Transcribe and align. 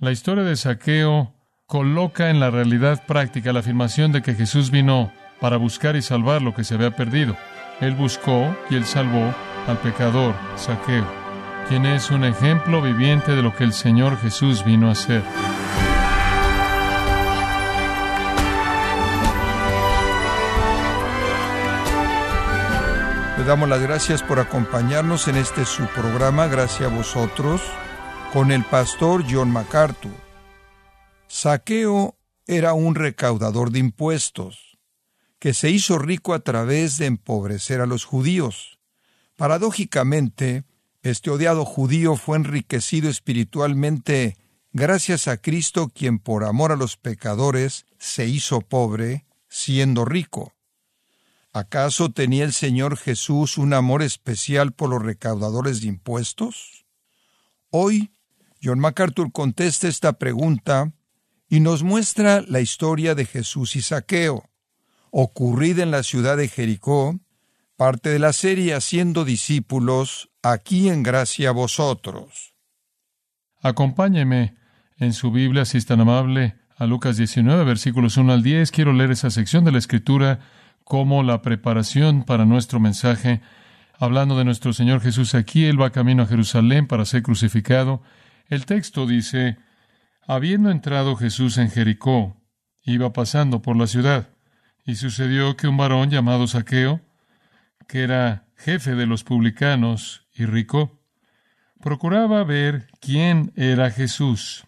La 0.00 0.12
historia 0.12 0.44
de 0.44 0.56
Saqueo 0.56 1.34
coloca 1.66 2.30
en 2.30 2.40
la 2.40 2.50
realidad 2.50 3.04
práctica 3.06 3.52
la 3.52 3.60
afirmación 3.60 4.12
de 4.12 4.22
que 4.22 4.34
Jesús 4.34 4.70
vino 4.70 5.12
para 5.42 5.58
buscar 5.58 5.94
y 5.94 6.00
salvar 6.00 6.40
lo 6.40 6.54
que 6.54 6.64
se 6.64 6.72
había 6.72 6.96
perdido. 6.96 7.36
Él 7.82 7.94
buscó 7.94 8.56
y 8.70 8.76
él 8.76 8.86
salvó 8.86 9.34
al 9.66 9.76
pecador 9.80 10.34
Saqueo, 10.56 11.04
quien 11.68 11.84
es 11.84 12.10
un 12.10 12.24
ejemplo 12.24 12.80
viviente 12.80 13.36
de 13.36 13.42
lo 13.42 13.54
que 13.54 13.64
el 13.64 13.74
Señor 13.74 14.16
Jesús 14.16 14.64
vino 14.64 14.88
a 14.88 14.92
hacer. 14.92 15.22
Le 23.36 23.44
damos 23.44 23.68
las 23.68 23.82
gracias 23.82 24.22
por 24.22 24.38
acompañarnos 24.38 25.28
en 25.28 25.36
este 25.36 25.66
su 25.66 25.84
programa, 25.88 26.46
gracias 26.46 26.90
a 26.90 26.94
vosotros, 26.94 27.60
con 28.32 28.52
el 28.52 28.64
pastor 28.64 29.24
John 29.28 29.50
MacArthur. 29.50 30.12
Saqueo 31.26 32.16
era 32.46 32.74
un 32.74 32.94
recaudador 32.94 33.72
de 33.72 33.80
impuestos, 33.80 34.78
que 35.40 35.52
se 35.52 35.70
hizo 35.70 35.98
rico 35.98 36.32
a 36.32 36.38
través 36.40 36.96
de 36.98 37.06
empobrecer 37.06 37.80
a 37.80 37.86
los 37.86 38.04
judíos. 38.04 38.78
Paradójicamente, 39.36 40.64
este 41.02 41.30
odiado 41.30 41.64
judío 41.64 42.14
fue 42.16 42.36
enriquecido 42.36 43.08
espiritualmente 43.08 44.36
gracias 44.72 45.26
a 45.26 45.38
Cristo, 45.38 45.90
quien 45.92 46.20
por 46.20 46.44
amor 46.44 46.70
a 46.70 46.76
los 46.76 46.96
pecadores 46.96 47.86
se 47.98 48.26
hizo 48.26 48.60
pobre, 48.60 49.26
siendo 49.48 50.04
rico. 50.04 50.54
¿Acaso 51.52 52.12
tenía 52.12 52.44
el 52.44 52.52
Señor 52.52 52.96
Jesús 52.96 53.58
un 53.58 53.74
amor 53.74 54.02
especial 54.02 54.72
por 54.72 54.90
los 54.90 55.02
recaudadores 55.02 55.80
de 55.80 55.88
impuestos? 55.88 56.86
Hoy, 57.70 58.12
John 58.62 58.78
MacArthur 58.78 59.32
contesta 59.32 59.88
esta 59.88 60.14
pregunta 60.14 60.92
y 61.48 61.60
nos 61.60 61.82
muestra 61.82 62.42
la 62.46 62.60
historia 62.60 63.14
de 63.14 63.24
Jesús 63.24 63.74
y 63.76 63.82
Saqueo, 63.82 64.44
ocurrida 65.10 65.82
en 65.82 65.90
la 65.90 66.02
ciudad 66.02 66.36
de 66.36 66.48
Jericó, 66.48 67.18
parte 67.76 68.10
de 68.10 68.18
la 68.18 68.32
serie 68.32 68.74
Haciendo 68.74 69.24
discípulos, 69.24 70.30
aquí 70.42 70.88
en 70.88 71.02
gracia 71.02 71.48
a 71.48 71.52
vosotros. 71.52 72.54
Acompáñeme 73.62 74.56
en 74.98 75.12
su 75.12 75.30
Biblia, 75.30 75.64
si 75.64 75.78
es 75.78 75.86
tan 75.86 76.00
amable, 76.00 76.56
a 76.76 76.86
Lucas 76.86 77.16
19, 77.16 77.64
versículos 77.64 78.16
1 78.16 78.32
al 78.32 78.42
10. 78.42 78.70
Quiero 78.70 78.92
leer 78.92 79.10
esa 79.10 79.30
sección 79.30 79.64
de 79.64 79.72
la 79.72 79.78
Escritura 79.78 80.40
como 80.84 81.22
la 81.22 81.42
preparación 81.42 82.24
para 82.24 82.44
nuestro 82.44 82.80
mensaje. 82.80 83.40
Hablando 83.98 84.36
de 84.38 84.44
nuestro 84.44 84.72
Señor 84.72 85.00
Jesús 85.00 85.34
aquí, 85.34 85.66
Él 85.66 85.80
va 85.80 85.90
camino 85.90 86.22
a 86.22 86.26
Jerusalén 86.26 86.86
para 86.86 87.04
ser 87.04 87.22
crucificado. 87.22 88.02
El 88.50 88.66
texto 88.66 89.06
dice, 89.06 89.56
habiendo 90.26 90.70
entrado 90.70 91.16
Jesús 91.16 91.56
en 91.56 91.70
Jericó, 91.70 92.36
iba 92.84 93.14
pasando 93.14 93.62
por 93.62 93.76
la 93.76 93.86
ciudad, 93.86 94.28
y 94.84 94.96
sucedió 94.96 95.56
que 95.56 95.68
un 95.68 95.78
varón 95.78 96.10
llamado 96.10 96.46
Saqueo, 96.46 97.00
que 97.88 98.02
era 98.02 98.46
jefe 98.56 98.94
de 98.94 99.06
los 99.06 99.24
publicanos 99.24 100.26
y 100.34 100.44
rico, 100.44 101.00
procuraba 101.80 102.44
ver 102.44 102.88
quién 103.00 103.52
era 103.56 103.90
Jesús, 103.90 104.66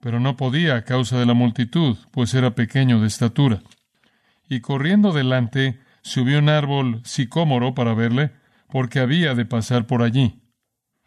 pero 0.00 0.20
no 0.20 0.36
podía 0.36 0.76
a 0.76 0.84
causa 0.84 1.18
de 1.18 1.26
la 1.26 1.34
multitud, 1.34 1.96
pues 2.12 2.32
era 2.34 2.54
pequeño 2.54 3.00
de 3.00 3.08
estatura 3.08 3.62
y 4.48 4.60
corriendo 4.60 5.12
delante 5.12 5.78
subió 6.02 6.38
un 6.38 6.48
árbol 6.48 7.02
sicómoro 7.04 7.74
para 7.74 7.94
verle, 7.94 8.32
porque 8.70 9.00
había 9.00 9.34
de 9.34 9.44
pasar 9.44 9.86
por 9.86 10.02
allí. 10.02 10.37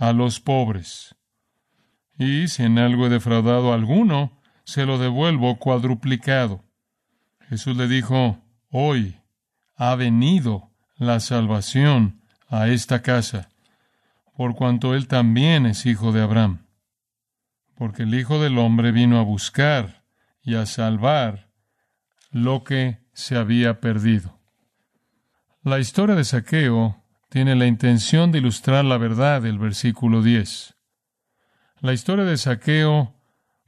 a 0.00 0.14
los 0.14 0.40
pobres. 0.40 1.14
Y 2.18 2.48
si 2.48 2.64
en 2.64 2.78
algo 2.78 3.06
he 3.06 3.10
defraudado 3.10 3.70
a 3.70 3.74
alguno, 3.74 4.40
se 4.64 4.86
lo 4.86 4.98
devuelvo 4.98 5.58
cuadruplicado. 5.58 6.64
Jesús 7.48 7.76
le 7.76 7.86
dijo, 7.86 8.42
Hoy 8.70 9.20
ha 9.76 9.94
venido 9.96 10.70
la 10.96 11.20
salvación 11.20 12.22
a 12.48 12.68
esta 12.68 13.02
casa, 13.02 13.50
por 14.36 14.54
cuanto 14.54 14.94
él 14.94 15.06
también 15.06 15.66
es 15.66 15.84
hijo 15.84 16.12
de 16.12 16.22
Abraham. 16.22 16.66
Porque 17.74 18.04
el 18.04 18.14
Hijo 18.14 18.40
del 18.40 18.58
Hombre 18.58 18.92
vino 18.92 19.18
a 19.18 19.22
buscar 19.22 20.04
y 20.42 20.54
a 20.54 20.64
salvar 20.64 21.50
lo 22.30 22.64
que 22.64 23.00
se 23.12 23.36
había 23.36 23.80
perdido. 23.80 24.38
La 25.62 25.78
historia 25.78 26.14
de 26.14 26.24
Saqueo 26.24 26.99
tiene 27.30 27.54
la 27.54 27.66
intención 27.66 28.32
de 28.32 28.38
ilustrar 28.38 28.84
la 28.84 28.98
verdad 28.98 29.40
del 29.40 29.58
versículo 29.58 30.20
10. 30.20 30.74
La 31.80 31.92
historia 31.92 32.24
de 32.24 32.36
Saqueo 32.36 33.14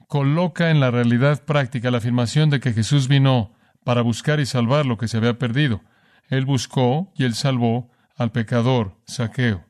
coloca 0.08 0.70
en 0.70 0.80
la 0.80 0.90
realidad 0.90 1.44
práctica 1.44 1.92
la 1.92 1.98
afirmación 1.98 2.50
de 2.50 2.58
que 2.58 2.72
Jesús 2.72 3.06
vino 3.06 3.54
para 3.84 4.02
buscar 4.02 4.40
y 4.40 4.46
salvar 4.46 4.84
lo 4.84 4.98
que 4.98 5.06
se 5.06 5.16
había 5.16 5.38
perdido. 5.38 5.80
Él 6.28 6.44
buscó 6.44 7.12
y 7.16 7.24
él 7.24 7.34
salvó 7.34 7.90
al 8.16 8.32
pecador 8.32 9.00
Saqueo, 9.06 9.64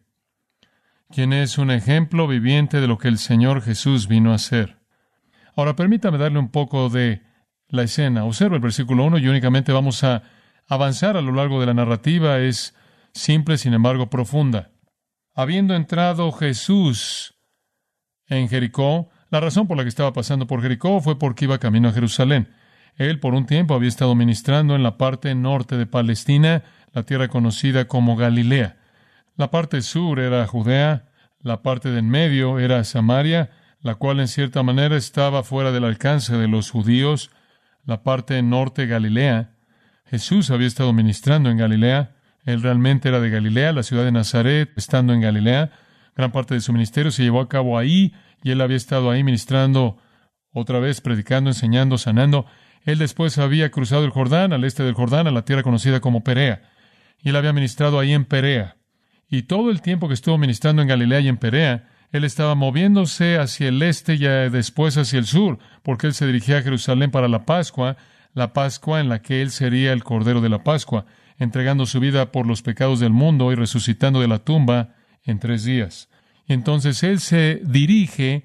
quien 1.10 1.34
es 1.34 1.58
un 1.58 1.70
ejemplo 1.70 2.26
viviente 2.26 2.80
de 2.80 2.88
lo 2.88 2.96
que 2.96 3.08
el 3.08 3.18
Señor 3.18 3.60
Jesús 3.60 4.08
vino 4.08 4.32
a 4.32 4.36
hacer. 4.36 4.78
Ahora 5.54 5.76
permítame 5.76 6.16
darle 6.16 6.38
un 6.38 6.50
poco 6.50 6.88
de 6.88 7.22
la 7.68 7.82
escena. 7.82 8.24
Observa 8.24 8.56
el 8.56 8.62
versículo 8.62 9.04
1 9.04 9.18
y 9.18 9.28
únicamente 9.28 9.70
vamos 9.70 10.02
a 10.02 10.22
avanzar 10.66 11.18
a 11.18 11.22
lo 11.22 11.32
largo 11.32 11.60
de 11.60 11.66
la 11.66 11.74
narrativa. 11.74 12.38
Es 12.38 12.74
simple, 13.12 13.58
sin 13.58 13.74
embargo, 13.74 14.10
profunda. 14.10 14.70
Habiendo 15.34 15.74
entrado 15.74 16.30
Jesús 16.32 17.34
en 18.26 18.48
Jericó, 18.48 19.10
la 19.30 19.40
razón 19.40 19.66
por 19.66 19.76
la 19.76 19.82
que 19.82 19.88
estaba 19.88 20.12
pasando 20.12 20.46
por 20.46 20.60
Jericó 20.62 21.00
fue 21.00 21.18
porque 21.18 21.46
iba 21.46 21.58
camino 21.58 21.88
a 21.88 21.92
Jerusalén. 21.92 22.52
Él 22.96 23.18
por 23.18 23.34
un 23.34 23.46
tiempo 23.46 23.74
había 23.74 23.88
estado 23.88 24.14
ministrando 24.14 24.74
en 24.74 24.82
la 24.82 24.98
parte 24.98 25.34
norte 25.34 25.76
de 25.76 25.86
Palestina, 25.86 26.64
la 26.92 27.04
tierra 27.04 27.28
conocida 27.28 27.86
como 27.86 28.16
Galilea. 28.16 28.76
La 29.36 29.50
parte 29.50 29.80
sur 29.80 30.20
era 30.20 30.46
Judea, 30.46 31.08
la 31.40 31.62
parte 31.62 31.90
de 31.90 32.00
en 32.00 32.10
medio 32.10 32.58
era 32.58 32.84
Samaria, 32.84 33.50
la 33.80 33.94
cual 33.94 34.20
en 34.20 34.28
cierta 34.28 34.62
manera 34.62 34.96
estaba 34.96 35.42
fuera 35.42 35.72
del 35.72 35.84
alcance 35.84 36.36
de 36.36 36.48
los 36.48 36.70
judíos, 36.70 37.30
la 37.84 38.02
parte 38.02 38.40
norte 38.42 38.86
Galilea. 38.86 39.56
Jesús 40.04 40.50
había 40.50 40.66
estado 40.66 40.92
ministrando 40.92 41.50
en 41.50 41.56
Galilea. 41.56 42.14
Él 42.44 42.62
realmente 42.62 43.08
era 43.08 43.20
de 43.20 43.30
Galilea, 43.30 43.72
la 43.72 43.82
ciudad 43.82 44.04
de 44.04 44.12
Nazaret, 44.12 44.70
estando 44.76 45.12
en 45.12 45.20
Galilea. 45.20 45.70
Gran 46.16 46.32
parte 46.32 46.54
de 46.54 46.60
su 46.60 46.72
ministerio 46.72 47.10
se 47.10 47.22
llevó 47.22 47.40
a 47.40 47.48
cabo 47.48 47.78
ahí 47.78 48.14
y 48.42 48.50
él 48.50 48.60
había 48.60 48.76
estado 48.76 49.10
ahí 49.10 49.22
ministrando 49.22 49.98
otra 50.52 50.80
vez, 50.80 51.00
predicando, 51.00 51.50
enseñando, 51.50 51.98
sanando. 51.98 52.46
Él 52.84 52.98
después 52.98 53.38
había 53.38 53.70
cruzado 53.70 54.04
el 54.04 54.10
Jordán, 54.10 54.52
al 54.52 54.64
este 54.64 54.82
del 54.82 54.94
Jordán, 54.94 55.26
a 55.26 55.30
la 55.30 55.44
tierra 55.44 55.62
conocida 55.62 56.00
como 56.00 56.24
Perea. 56.24 56.62
Y 57.22 57.28
él 57.28 57.36
había 57.36 57.52
ministrado 57.52 57.98
ahí 57.98 58.12
en 58.12 58.24
Perea. 58.24 58.76
Y 59.28 59.42
todo 59.44 59.70
el 59.70 59.80
tiempo 59.80 60.08
que 60.08 60.14
estuvo 60.14 60.36
ministrando 60.36 60.82
en 60.82 60.88
Galilea 60.88 61.20
y 61.20 61.28
en 61.28 61.38
Perea, 61.38 61.88
él 62.10 62.24
estaba 62.24 62.54
moviéndose 62.54 63.38
hacia 63.38 63.68
el 63.68 63.80
este 63.80 64.14
y 64.14 64.18
después 64.50 64.98
hacia 64.98 65.18
el 65.18 65.26
sur, 65.26 65.58
porque 65.82 66.06
él 66.06 66.14
se 66.14 66.26
dirigía 66.26 66.58
a 66.58 66.62
Jerusalén 66.62 67.10
para 67.10 67.28
la 67.28 67.46
Pascua, 67.46 67.96
la 68.34 68.52
Pascua 68.52 69.00
en 69.00 69.08
la 69.08 69.22
que 69.22 69.40
él 69.40 69.50
sería 69.50 69.92
el 69.92 70.04
Cordero 70.04 70.42
de 70.42 70.50
la 70.50 70.62
Pascua, 70.62 71.06
entregando 71.42 71.86
su 71.86 72.00
vida 72.00 72.32
por 72.32 72.46
los 72.46 72.62
pecados 72.62 73.00
del 73.00 73.12
mundo 73.12 73.52
y 73.52 73.54
resucitando 73.54 74.20
de 74.20 74.28
la 74.28 74.38
tumba 74.38 74.94
en 75.24 75.38
tres 75.38 75.64
días. 75.64 76.08
Y 76.46 76.52
entonces 76.52 77.02
él 77.02 77.20
se 77.20 77.60
dirige 77.64 78.44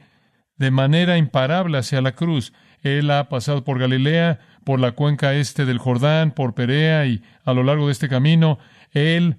de 0.56 0.72
manera 0.72 1.18
imparable 1.18 1.78
hacia 1.78 2.02
la 2.02 2.14
cruz. 2.14 2.54
Él 2.82 3.12
ha 3.12 3.30
pasado 3.30 3.64
por 3.64 3.80
Galilea, 3.80 4.40
por 4.64 4.80
la 4.80 4.92
cuenca 4.92 5.34
este 5.34 5.66
del 5.66 5.78
Jordán, 5.78 6.32
por 6.32 6.54
Perea 6.54 7.06
y 7.06 7.22
a 7.46 7.54
lo 7.54 7.64
largo 7.64 7.88
de 7.88 7.94
este 7.94 8.10
camino, 8.10 8.60
él 8.92 9.38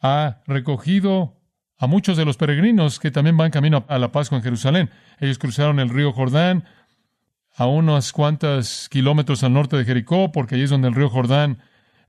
ha 0.00 0.38
recogido 0.46 1.36
a 1.78 1.86
muchos 1.86 2.16
de 2.16 2.24
los 2.24 2.36
peregrinos 2.36 2.98
que 2.98 3.10
también 3.10 3.36
van 3.36 3.50
camino 3.50 3.84
a 3.88 3.98
la 3.98 4.12
Pascua 4.12 4.38
en 4.38 4.44
Jerusalén. 4.44 4.90
Ellos 5.20 5.38
cruzaron 5.38 5.80
el 5.80 5.88
río 5.88 6.12
Jordán 6.12 6.64
a 7.56 7.66
unos 7.66 8.12
cuantos 8.12 8.88
kilómetros 8.88 9.42
al 9.42 9.52
norte 9.52 9.76
de 9.76 9.84
Jericó, 9.84 10.30
porque 10.32 10.54
allí 10.54 10.64
es 10.64 10.70
donde 10.70 10.88
el 10.88 10.94
río 10.94 11.08
Jordán 11.08 11.58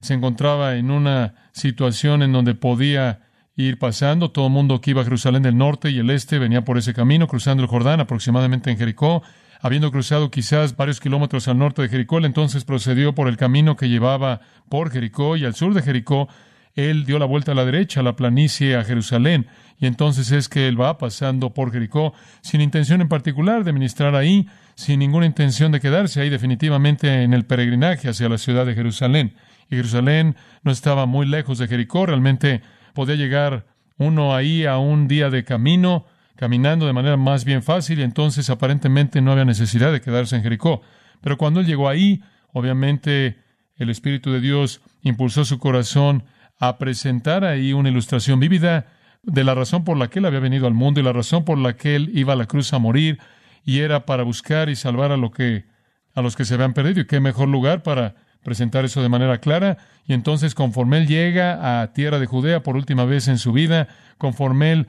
se 0.00 0.14
encontraba 0.14 0.76
en 0.76 0.90
una 0.90 1.34
situación 1.52 2.22
en 2.22 2.32
donde 2.32 2.54
podía 2.54 3.20
ir 3.56 3.78
pasando. 3.78 4.30
Todo 4.30 4.46
el 4.46 4.52
mundo 4.52 4.80
que 4.80 4.90
iba 4.90 5.02
a 5.02 5.04
Jerusalén 5.04 5.42
del 5.42 5.56
norte 5.56 5.90
y 5.90 5.98
el 5.98 6.10
este 6.10 6.38
venía 6.38 6.64
por 6.64 6.78
ese 6.78 6.94
camino, 6.94 7.26
cruzando 7.26 7.62
el 7.62 7.68
Jordán, 7.68 8.00
aproximadamente 8.00 8.70
en 8.70 8.78
Jericó. 8.78 9.22
Habiendo 9.62 9.92
cruzado 9.92 10.30
quizás 10.30 10.74
varios 10.74 11.00
kilómetros 11.00 11.46
al 11.46 11.58
norte 11.58 11.82
de 11.82 11.88
Jericó, 11.88 12.16
él 12.16 12.24
entonces 12.24 12.64
procedió 12.64 13.14
por 13.14 13.28
el 13.28 13.36
camino 13.36 13.76
que 13.76 13.90
llevaba 13.90 14.40
por 14.70 14.90
Jericó 14.90 15.36
y 15.36 15.44
al 15.44 15.54
sur 15.54 15.74
de 15.74 15.82
Jericó, 15.82 16.28
él 16.74 17.04
dio 17.04 17.18
la 17.18 17.26
vuelta 17.26 17.52
a 17.52 17.54
la 17.54 17.66
derecha, 17.66 18.00
a 18.00 18.02
la 18.02 18.16
planicie, 18.16 18.76
a 18.76 18.84
Jerusalén, 18.84 19.48
y 19.78 19.86
entonces 19.86 20.30
es 20.30 20.48
que 20.48 20.66
él 20.66 20.80
va 20.80 20.96
pasando 20.96 21.52
por 21.52 21.72
Jericó 21.72 22.14
sin 22.40 22.62
intención 22.62 23.02
en 23.02 23.08
particular 23.08 23.64
de 23.64 23.74
ministrar 23.74 24.14
ahí, 24.14 24.48
sin 24.76 25.00
ninguna 25.00 25.26
intención 25.26 25.72
de 25.72 25.80
quedarse 25.80 26.22
ahí 26.22 26.30
definitivamente 26.30 27.22
en 27.22 27.34
el 27.34 27.44
peregrinaje 27.44 28.08
hacia 28.08 28.30
la 28.30 28.38
ciudad 28.38 28.64
de 28.64 28.74
Jerusalén. 28.74 29.34
Jerusalén 29.76 30.36
no 30.62 30.70
estaba 30.70 31.06
muy 31.06 31.26
lejos 31.26 31.58
de 31.58 31.68
Jericó, 31.68 32.06
realmente 32.06 32.62
podía 32.94 33.14
llegar 33.14 33.66
uno 33.98 34.34
ahí 34.34 34.64
a 34.64 34.78
un 34.78 35.08
día 35.08 35.30
de 35.30 35.44
camino, 35.44 36.06
caminando 36.36 36.86
de 36.86 36.92
manera 36.92 37.16
más 37.16 37.44
bien 37.44 37.62
fácil, 37.62 38.00
y 38.00 38.02
entonces 38.02 38.48
aparentemente 38.50 39.20
no 39.20 39.32
había 39.32 39.44
necesidad 39.44 39.92
de 39.92 40.00
quedarse 40.00 40.36
en 40.36 40.42
Jericó. 40.42 40.80
Pero 41.20 41.36
cuando 41.36 41.60
él 41.60 41.66
llegó 41.66 41.88
ahí, 41.88 42.22
obviamente 42.52 43.36
el 43.76 43.90
Espíritu 43.90 44.32
de 44.32 44.40
Dios 44.40 44.80
impulsó 45.02 45.44
su 45.44 45.58
corazón 45.58 46.24
a 46.58 46.78
presentar 46.78 47.44
ahí 47.44 47.72
una 47.72 47.90
ilustración 47.90 48.40
vívida 48.40 48.86
de 49.22 49.44
la 49.44 49.54
razón 49.54 49.84
por 49.84 49.96
la 49.96 50.08
que 50.08 50.18
él 50.18 50.24
había 50.24 50.40
venido 50.40 50.66
al 50.66 50.74
mundo 50.74 51.00
y 51.00 51.02
la 51.02 51.12
razón 51.12 51.44
por 51.44 51.58
la 51.58 51.76
que 51.76 51.94
él 51.94 52.10
iba 52.14 52.32
a 52.32 52.36
la 52.36 52.46
cruz 52.46 52.72
a 52.72 52.78
morir, 52.78 53.18
y 53.64 53.80
era 53.80 54.06
para 54.06 54.22
buscar 54.22 54.70
y 54.70 54.76
salvar 54.76 55.12
a 55.12 55.16
lo 55.16 55.30
que 55.30 55.66
a 56.14 56.22
los 56.22 56.36
que 56.36 56.44
se 56.44 56.54
habían 56.54 56.72
perdido. 56.72 57.02
Y 57.02 57.06
qué 57.06 57.20
mejor 57.20 57.48
lugar 57.48 57.82
para 57.82 58.14
presentar 58.42 58.84
eso 58.84 59.02
de 59.02 59.08
manera 59.08 59.38
clara. 59.38 59.78
Y 60.06 60.12
entonces, 60.12 60.54
conforme 60.54 60.98
él 60.98 61.06
llega 61.06 61.82
a 61.82 61.92
tierra 61.92 62.18
de 62.18 62.26
Judea 62.26 62.62
por 62.62 62.76
última 62.76 63.04
vez 63.04 63.28
en 63.28 63.38
su 63.38 63.52
vida, 63.52 63.88
conforme 64.18 64.72
él 64.72 64.86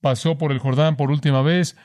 pasó 0.00 0.38
por 0.38 0.52
el 0.52 0.58
Jordán 0.58 0.96
por 0.96 1.10
última 1.10 1.42
vez, 1.42 1.76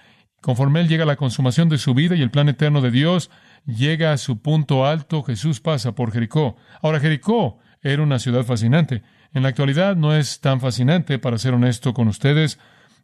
conforme 0.41 0.81
él 0.81 0.87
llega 0.87 1.03
a 1.03 1.07
la 1.07 1.15
consumación 1.15 1.69
de 1.69 1.77
su 1.77 1.93
vida 1.93 2.15
y 2.15 2.21
el 2.21 2.31
plan 2.31 2.49
eterno 2.49 2.81
de 2.81 2.91
Dios 2.91 3.29
llega 3.65 4.11
a 4.11 4.17
su 4.17 4.41
punto 4.41 4.85
alto, 4.85 5.23
Jesús 5.23 5.59
pasa 5.59 5.93
por 5.93 6.11
Jericó. 6.11 6.55
Ahora, 6.81 6.99
Jericó 6.99 7.59
era 7.81 8.03
una 8.03 8.19
ciudad 8.19 8.43
fascinante. 8.43 9.03
En 9.33 9.43
la 9.43 9.49
actualidad 9.49 9.95
no 9.95 10.15
es 10.15 10.39
tan 10.39 10.59
fascinante, 10.61 11.19
para 11.19 11.37
ser 11.37 11.53
honesto 11.53 11.93
con 11.93 12.07
ustedes. 12.07 12.59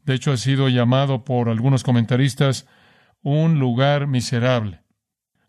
De 0.05 0.15
hecho, 0.15 0.31
ha 0.31 0.37
sido 0.37 0.69
llamado 0.69 1.23
por 1.23 1.49
algunos 1.49 1.83
comentaristas 1.83 2.67
un 3.21 3.59
lugar 3.59 4.07
miserable. 4.07 4.81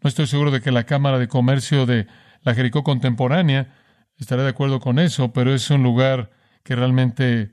No 0.02 0.08
estoy 0.08 0.26
seguro 0.26 0.50
de 0.50 0.60
que 0.60 0.70
la 0.70 0.84
Cámara 0.84 1.18
de 1.18 1.28
Comercio 1.28 1.86
de 1.86 2.06
la 2.44 2.54
Jericó 2.54 2.84
contemporánea 2.84 3.74
estará 4.16 4.42
de 4.44 4.50
acuerdo 4.50 4.80
con 4.80 4.98
eso, 4.98 5.32
pero 5.32 5.52
es 5.52 5.70
un 5.70 5.82
lugar 5.82 6.30
que 6.62 6.76
realmente 6.76 7.52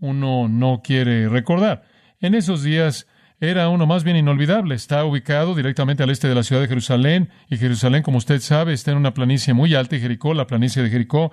uno 0.00 0.48
no 0.48 0.80
quiere 0.82 1.28
recordar. 1.28 1.82
En 2.20 2.34
esos 2.34 2.62
días 2.62 3.06
era 3.40 3.68
uno 3.68 3.86
más 3.86 4.04
bien 4.04 4.16
inolvidable. 4.16 4.74
Está 4.74 5.04
ubicado 5.04 5.54
directamente 5.54 6.02
al 6.02 6.10
este 6.10 6.28
de 6.28 6.34
la 6.34 6.42
ciudad 6.42 6.62
de 6.62 6.68
Jerusalén, 6.68 7.30
y 7.48 7.56
Jerusalén, 7.56 8.02
como 8.02 8.18
usted 8.18 8.40
sabe, 8.40 8.72
está 8.72 8.92
en 8.92 8.96
una 8.96 9.14
planicie 9.14 9.54
muy 9.54 9.74
alta, 9.74 9.96
y 9.96 10.00
Jericó, 10.00 10.34
la 10.34 10.46
planicie 10.46 10.82
de 10.82 10.90
Jericó, 10.90 11.30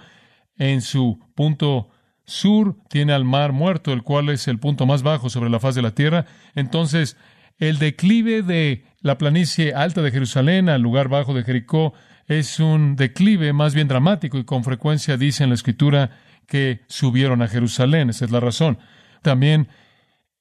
en 0.57 0.81
su 0.81 1.19
punto 1.35 1.89
sur, 2.25 2.77
tiene 2.89 3.13
al 3.13 3.25
mar 3.25 3.53
muerto, 3.53 3.93
el 3.93 4.03
cual 4.03 4.29
es 4.29 4.47
el 4.47 4.59
punto 4.59 4.85
más 4.85 5.03
bajo 5.03 5.29
sobre 5.29 5.49
la 5.49 5.59
faz 5.59 5.75
de 5.75 5.81
la 5.81 5.91
tierra. 5.91 6.25
Entonces, 6.53 7.17
el 7.57 7.79
declive 7.79 8.41
de 8.41 8.85
la 9.01 9.17
planicie 9.17 9.73
alta 9.73 10.01
de 10.01 10.11
Jerusalén 10.11 10.69
al 10.69 10.81
lugar 10.81 11.07
bajo 11.07 11.33
de 11.33 11.43
Jericó 11.43 11.93
es 12.27 12.59
un 12.59 12.95
declive 12.95 13.53
más 13.53 13.75
bien 13.75 13.87
dramático 13.87 14.37
y 14.37 14.45
con 14.45 14.63
frecuencia 14.63 15.17
dice 15.17 15.43
en 15.43 15.49
la 15.49 15.55
escritura 15.55 16.11
que 16.47 16.81
subieron 16.87 17.41
a 17.41 17.47
Jerusalén. 17.47 18.09
Esa 18.09 18.25
es 18.25 18.31
la 18.31 18.39
razón. 18.39 18.79
También 19.21 19.67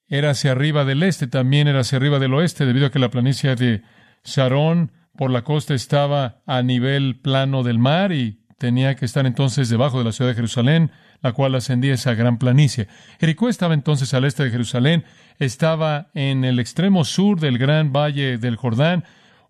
era 0.09 0.31
hacia 0.31 0.53
arriba 0.53 0.85
del 0.85 1.03
este, 1.03 1.27
también 1.27 1.69
era 1.69 1.81
hacia 1.81 1.97
arriba 1.97 2.19
del 2.19 2.35
oeste, 2.35 2.67
debido 2.67 2.87
a 2.87 2.91
que 2.91 2.99
la 2.99 3.11
planicie 3.11 3.55
de 3.57 3.83
Sharon 4.25 4.93
por 5.17 5.31
la 5.31 5.43
costa 5.43 5.75
estaba 5.75 6.43
a 6.47 6.63
nivel 6.63 7.21
plano 7.21 7.63
del 7.63 7.79
mar 7.79 8.13
y 8.13 8.41
tenía 8.59 8.95
que 8.97 9.05
estar 9.05 9.27
entonces 9.27 9.69
debajo 9.69 9.99
de 9.99 10.05
la 10.05 10.13
ciudad 10.13 10.31
de 10.31 10.37
Jerusalén, 10.37 10.91
la 11.23 11.33
cual 11.33 11.55
ascendía 11.55 11.95
esa 11.95 12.15
gran 12.15 12.39
planicie. 12.39 12.89
Jericó 13.19 13.49
estaba 13.49 13.75
entonces 13.75 14.13
al 14.15 14.25
este 14.25 14.45
de 14.45 14.51
Jerusalén, 14.51 15.05
estaba 15.39 16.11
en 16.15 16.45
el 16.45 16.59
extremo 16.59 17.05
sur 17.05 17.41
del 17.41 17.59
gran 17.59 17.93
valle 17.93 18.39
del 18.39 18.57
Jordán, 18.57 19.05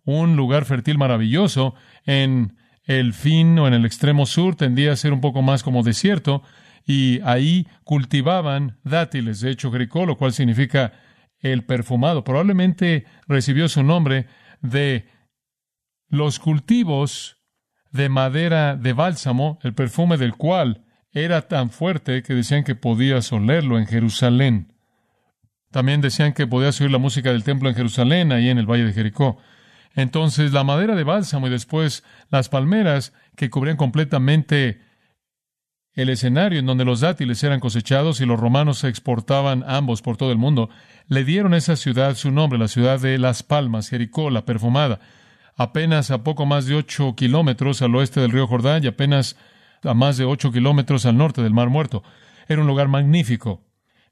un 0.04 0.36
lugar 0.36 0.64
fértil 0.64 0.98
maravilloso, 0.98 1.74
en 2.04 2.56
el 2.84 3.14
fin 3.14 3.58
o 3.58 3.66
en 3.66 3.74
el 3.74 3.86
extremo 3.86 4.26
sur 4.26 4.56
tendía 4.56 4.92
a 4.92 4.96
ser 4.96 5.12
un 5.12 5.20
poco 5.20 5.42
más 5.42 5.62
como 5.62 5.82
desierto, 5.82 6.42
y 6.86 7.20
ahí 7.22 7.66
cultivaban 7.84 8.78
dátiles. 8.84 9.40
De 9.40 9.50
hecho, 9.50 9.72
Jericó, 9.72 10.04
lo 10.04 10.16
cual 10.16 10.32
significa 10.32 10.92
el 11.40 11.64
perfumado, 11.64 12.24
probablemente 12.24 13.06
recibió 13.26 13.68
su 13.68 13.82
nombre 13.82 14.26
de 14.60 15.08
los 16.08 16.38
cultivos 16.38 17.38
de 17.90 18.08
madera 18.08 18.76
de 18.76 18.92
bálsamo, 18.92 19.58
el 19.62 19.74
perfume 19.74 20.16
del 20.16 20.34
cual 20.34 20.84
era 21.12 21.42
tan 21.42 21.70
fuerte 21.70 22.22
que 22.22 22.34
decían 22.34 22.64
que 22.64 22.74
podías 22.74 23.32
olerlo 23.32 23.78
en 23.78 23.86
Jerusalén. 23.86 24.72
También 25.70 26.00
decían 26.00 26.32
que 26.32 26.46
podías 26.46 26.80
oír 26.80 26.90
la 26.90 26.98
música 26.98 27.30
del 27.30 27.44
templo 27.44 27.68
en 27.68 27.74
Jerusalén, 27.74 28.32
ahí 28.32 28.48
en 28.48 28.58
el 28.58 28.66
valle 28.66 28.84
de 28.84 28.92
Jericó. 28.92 29.38
Entonces 29.94 30.52
la 30.52 30.64
madera 30.64 30.94
de 30.94 31.04
bálsamo 31.04 31.46
y 31.46 31.50
después 31.50 32.04
las 32.30 32.48
palmeras 32.48 33.12
que 33.36 33.50
cubrían 33.50 33.76
completamente 33.76 34.80
el 35.94 36.08
escenario 36.08 36.58
en 36.58 36.66
donde 36.66 36.84
los 36.84 37.00
dátiles 37.00 37.42
eran 37.44 37.60
cosechados 37.60 38.20
y 38.20 38.26
los 38.26 38.38
romanos 38.38 38.82
exportaban 38.82 39.64
ambos 39.66 40.02
por 40.02 40.16
todo 40.16 40.32
el 40.32 40.38
mundo, 40.38 40.68
le 41.06 41.24
dieron 41.24 41.54
a 41.54 41.56
esa 41.56 41.76
ciudad 41.76 42.16
su 42.16 42.32
nombre, 42.32 42.58
la 42.58 42.68
ciudad 42.68 43.00
de 43.00 43.16
Las 43.18 43.44
Palmas, 43.44 43.88
Jericó, 43.88 44.30
la 44.30 44.44
perfumada, 44.44 44.98
apenas 45.56 46.10
a 46.10 46.24
poco 46.24 46.46
más 46.46 46.66
de 46.66 46.74
ocho 46.74 47.14
kilómetros 47.14 47.80
al 47.80 47.94
oeste 47.94 48.20
del 48.20 48.32
río 48.32 48.48
Jordán 48.48 48.82
y 48.82 48.88
apenas 48.88 49.36
a 49.84 49.94
más 49.94 50.16
de 50.16 50.24
ocho 50.24 50.50
kilómetros 50.50 51.06
al 51.06 51.16
norte 51.16 51.42
del 51.42 51.54
Mar 51.54 51.68
Muerto. 51.68 52.02
Era 52.48 52.60
un 52.60 52.66
lugar 52.66 52.88
magnífico. 52.88 53.62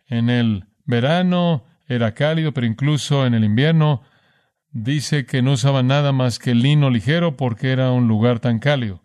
En 0.07 0.31
el 0.31 0.67
verano 0.85 1.65
era 1.89 2.15
cálido, 2.15 2.53
pero 2.53 2.67
incluso 2.67 3.27
en 3.27 3.35
el 3.35 3.45
invierno 3.45 4.03
dice 4.73 5.27
que 5.27 5.43
no 5.43 5.53
usaba 5.53 5.83
nada 5.83 6.13
más 6.13 6.39
que 6.39 6.55
lino 6.55 6.91
ligero 6.91 7.37
porque 7.37 7.73
era 7.73 7.91
un 7.91 8.09
lugar 8.09 8.41
tan 8.41 8.59
cálido. 8.59 9.03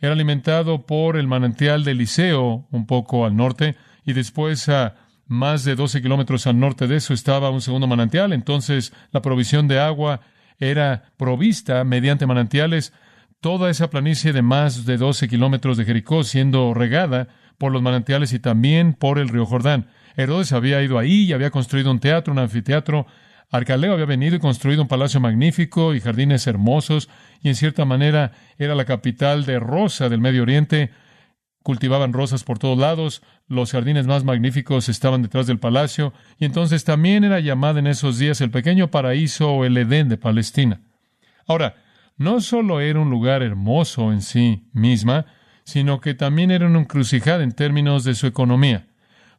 Era 0.00 0.12
alimentado 0.12 0.86
por 0.86 1.16
el 1.16 1.26
manantial 1.26 1.84
de 1.84 1.92
Eliseo, 1.92 2.66
un 2.70 2.86
poco 2.86 3.26
al 3.26 3.36
norte, 3.36 3.76
y 4.04 4.12
después 4.12 4.68
a 4.68 4.96
más 5.26 5.64
de 5.64 5.74
12 5.74 6.02
kilómetros 6.02 6.46
al 6.46 6.58
norte 6.58 6.86
de 6.86 6.96
eso 6.96 7.14
estaba 7.14 7.50
un 7.50 7.60
segundo 7.60 7.86
manantial. 7.86 8.32
Entonces 8.32 8.92
la 9.12 9.22
provisión 9.22 9.68
de 9.68 9.78
agua 9.78 10.20
era 10.58 11.12
provista 11.16 11.84
mediante 11.84 12.26
manantiales. 12.26 12.92
Toda 13.40 13.70
esa 13.70 13.90
planicie 13.90 14.32
de 14.32 14.42
más 14.42 14.84
de 14.86 14.96
12 14.96 15.28
kilómetros 15.28 15.76
de 15.76 15.84
Jericó 15.84 16.24
siendo 16.24 16.74
regada 16.74 17.28
por 17.58 17.72
los 17.72 17.82
manantiales 17.82 18.32
y 18.32 18.38
también 18.38 18.94
por 18.94 19.18
el 19.18 19.28
río 19.28 19.46
Jordán. 19.46 19.88
Herodes 20.16 20.52
había 20.52 20.82
ido 20.82 20.98
ahí 20.98 21.24
y 21.24 21.32
había 21.32 21.50
construido 21.50 21.90
un 21.90 22.00
teatro, 22.00 22.32
un 22.32 22.38
anfiteatro 22.38 23.06
Arcaleo 23.50 23.94
había 23.94 24.06
venido 24.06 24.36
y 24.36 24.38
construido 24.38 24.82
un 24.82 24.88
palacio 24.88 25.20
magnífico 25.20 25.94
y 25.94 26.00
jardines 26.00 26.46
hermosos, 26.46 27.08
y 27.42 27.48
en 27.48 27.56
cierta 27.56 27.84
manera 27.84 28.32
era 28.58 28.74
la 28.74 28.84
capital 28.84 29.44
de 29.44 29.58
rosa 29.58 30.08
del 30.08 30.20
Medio 30.20 30.42
Oriente. 30.42 30.90
Cultivaban 31.62 32.12
rosas 32.12 32.44
por 32.44 32.58
todos 32.58 32.78
lados, 32.78 33.22
los 33.48 33.72
jardines 33.72 34.06
más 34.06 34.24
magníficos 34.24 34.88
estaban 34.88 35.22
detrás 35.22 35.46
del 35.48 35.58
palacio, 35.58 36.14
y 36.38 36.44
entonces 36.44 36.84
también 36.84 37.24
era 37.24 37.40
llamada 37.40 37.80
en 37.80 37.88
esos 37.88 38.18
días 38.18 38.40
el 38.40 38.50
pequeño 38.50 38.90
paraíso 38.90 39.50
o 39.50 39.64
el 39.64 39.76
Edén 39.76 40.08
de 40.08 40.16
Palestina. 40.16 40.80
Ahora, 41.46 41.74
no 42.16 42.40
solo 42.40 42.80
era 42.80 43.00
un 43.00 43.10
lugar 43.10 43.42
hermoso 43.42 44.12
en 44.12 44.22
sí 44.22 44.68
misma, 44.72 45.26
sino 45.64 46.00
que 46.00 46.14
también 46.14 46.50
era 46.50 46.66
una 46.66 46.80
encrucijada 46.80 47.42
en 47.42 47.52
términos 47.52 48.04
de 48.04 48.14
su 48.14 48.26
economía. 48.26 48.86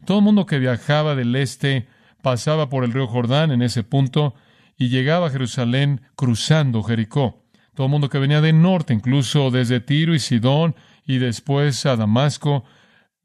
Todo 0.05 0.17
el 0.17 0.23
mundo 0.23 0.45
que 0.45 0.59
viajaba 0.59 1.15
del 1.15 1.35
este 1.35 1.87
pasaba 2.21 2.69
por 2.69 2.83
el 2.83 2.93
río 2.93 3.07
Jordán 3.07 3.51
en 3.51 3.61
ese 3.61 3.83
punto 3.83 4.35
y 4.77 4.89
llegaba 4.89 5.27
a 5.27 5.31
Jerusalén 5.31 6.01
cruzando 6.15 6.83
Jericó. 6.83 7.45
Todo 7.73 7.85
el 7.85 7.91
mundo 7.91 8.09
que 8.09 8.19
venía 8.19 8.41
del 8.41 8.61
norte, 8.61 8.93
incluso 8.93 9.51
desde 9.51 9.79
Tiro 9.79 10.13
y 10.13 10.19
Sidón 10.19 10.75
y 11.05 11.17
después 11.17 11.85
a 11.85 11.95
Damasco, 11.95 12.63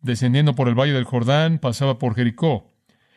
descendiendo 0.00 0.55
por 0.55 0.69
el 0.69 0.75
valle 0.75 0.93
del 0.93 1.05
Jordán, 1.05 1.59
pasaba 1.59 1.99
por 1.99 2.15
Jericó. 2.15 2.73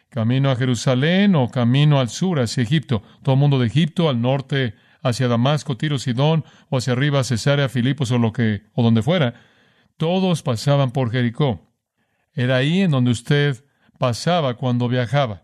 Camino 0.10 0.50
a 0.50 0.56
Jerusalén 0.56 1.36
o 1.36 1.50
camino 1.50 2.00
al 2.00 2.10
sur 2.10 2.40
hacia 2.40 2.64
Egipto. 2.64 3.04
Todo 3.22 3.36
el 3.36 3.40
mundo 3.40 3.60
de 3.60 3.68
Egipto 3.68 4.10
al 4.10 4.22
norte 4.22 4.74
hacia 5.02 5.28
Damasco, 5.28 5.78
Tiro, 5.78 6.00
Sidón 6.00 6.44
o 6.70 6.78
hacia 6.78 6.94
arriba 6.94 7.24
Cesarea, 7.24 7.70
Filipos 7.70 8.12
o 8.12 8.18
lo 8.18 8.34
que 8.34 8.64
o 8.74 8.82
donde 8.82 9.04
fuera. 9.04 9.36
Todos 9.98 10.42
pasaban 10.42 10.92
por 10.92 11.12
Jericó. 11.12 11.74
Era 12.34 12.58
ahí 12.58 12.82
en 12.82 12.92
donde 12.92 13.12
usted 13.12 13.64
pasaba 13.98 14.56
cuando 14.56 14.88
viajaba. 14.88 15.44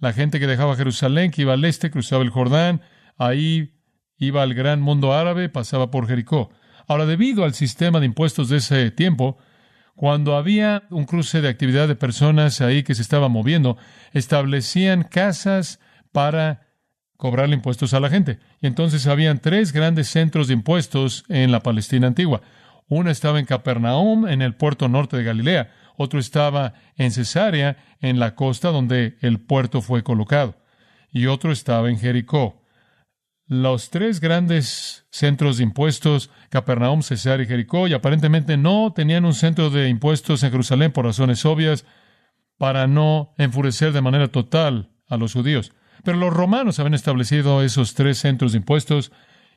La 0.00 0.12
gente 0.12 0.40
que 0.40 0.46
dejaba 0.46 0.76
Jerusalén, 0.76 1.30
que 1.30 1.42
iba 1.42 1.52
al 1.52 1.64
este, 1.64 1.90
cruzaba 1.90 2.24
el 2.24 2.30
Jordán, 2.30 2.80
ahí 3.18 3.74
iba 4.16 4.42
al 4.42 4.54
gran 4.54 4.80
mundo 4.80 5.12
árabe, 5.12 5.48
pasaba 5.48 5.90
por 5.90 6.08
Jericó. 6.08 6.50
Ahora, 6.88 7.06
debido 7.06 7.44
al 7.44 7.54
sistema 7.54 8.00
de 8.00 8.06
impuestos 8.06 8.48
de 8.48 8.56
ese 8.56 8.90
tiempo, 8.90 9.38
cuando 9.94 10.36
había 10.36 10.84
un 10.90 11.04
cruce 11.04 11.42
de 11.42 11.48
actividad 11.48 11.86
de 11.86 11.94
personas 11.94 12.62
ahí 12.62 12.82
que 12.82 12.94
se 12.94 13.02
estaban 13.02 13.30
moviendo, 13.30 13.76
establecían 14.12 15.02
casas 15.04 15.78
para 16.12 16.68
cobrarle 17.18 17.54
impuestos 17.54 17.92
a 17.92 18.00
la 18.00 18.08
gente. 18.08 18.38
Y 18.62 18.66
entonces 18.66 19.06
habían 19.06 19.40
tres 19.40 19.72
grandes 19.72 20.08
centros 20.08 20.48
de 20.48 20.54
impuestos 20.54 21.24
en 21.28 21.52
la 21.52 21.60
Palestina 21.60 22.06
antigua. 22.06 22.40
Uno 22.88 23.10
estaba 23.10 23.38
en 23.38 23.44
Capernaum, 23.44 24.26
en 24.26 24.42
el 24.42 24.54
puerto 24.54 24.88
norte 24.88 25.18
de 25.18 25.24
Galilea. 25.24 25.70
Otro 26.02 26.18
estaba 26.18 26.72
en 26.96 27.10
Cesarea, 27.10 27.76
en 28.00 28.18
la 28.18 28.34
costa 28.34 28.70
donde 28.70 29.18
el 29.20 29.38
puerto 29.38 29.82
fue 29.82 30.02
colocado. 30.02 30.56
Y 31.12 31.26
otro 31.26 31.52
estaba 31.52 31.90
en 31.90 31.98
Jericó. 31.98 32.62
Los 33.46 33.90
tres 33.90 34.18
grandes 34.18 35.06
centros 35.10 35.58
de 35.58 35.64
impuestos, 35.64 36.30
Capernaum, 36.48 37.02
Cesarea 37.02 37.44
y 37.44 37.48
Jericó, 37.48 37.86
y 37.86 37.92
aparentemente 37.92 38.56
no 38.56 38.94
tenían 38.96 39.26
un 39.26 39.34
centro 39.34 39.68
de 39.68 39.90
impuestos 39.90 40.42
en 40.42 40.52
Jerusalén 40.52 40.90
por 40.90 41.04
razones 41.04 41.44
obvias, 41.44 41.84
para 42.56 42.86
no 42.86 43.34
enfurecer 43.36 43.92
de 43.92 44.00
manera 44.00 44.28
total 44.28 44.94
a 45.06 45.18
los 45.18 45.34
judíos. 45.34 45.74
Pero 46.02 46.16
los 46.16 46.32
romanos 46.32 46.78
habían 46.78 46.94
establecido 46.94 47.62
esos 47.62 47.92
tres 47.92 48.16
centros 48.16 48.52
de 48.52 48.58
impuestos 48.58 49.12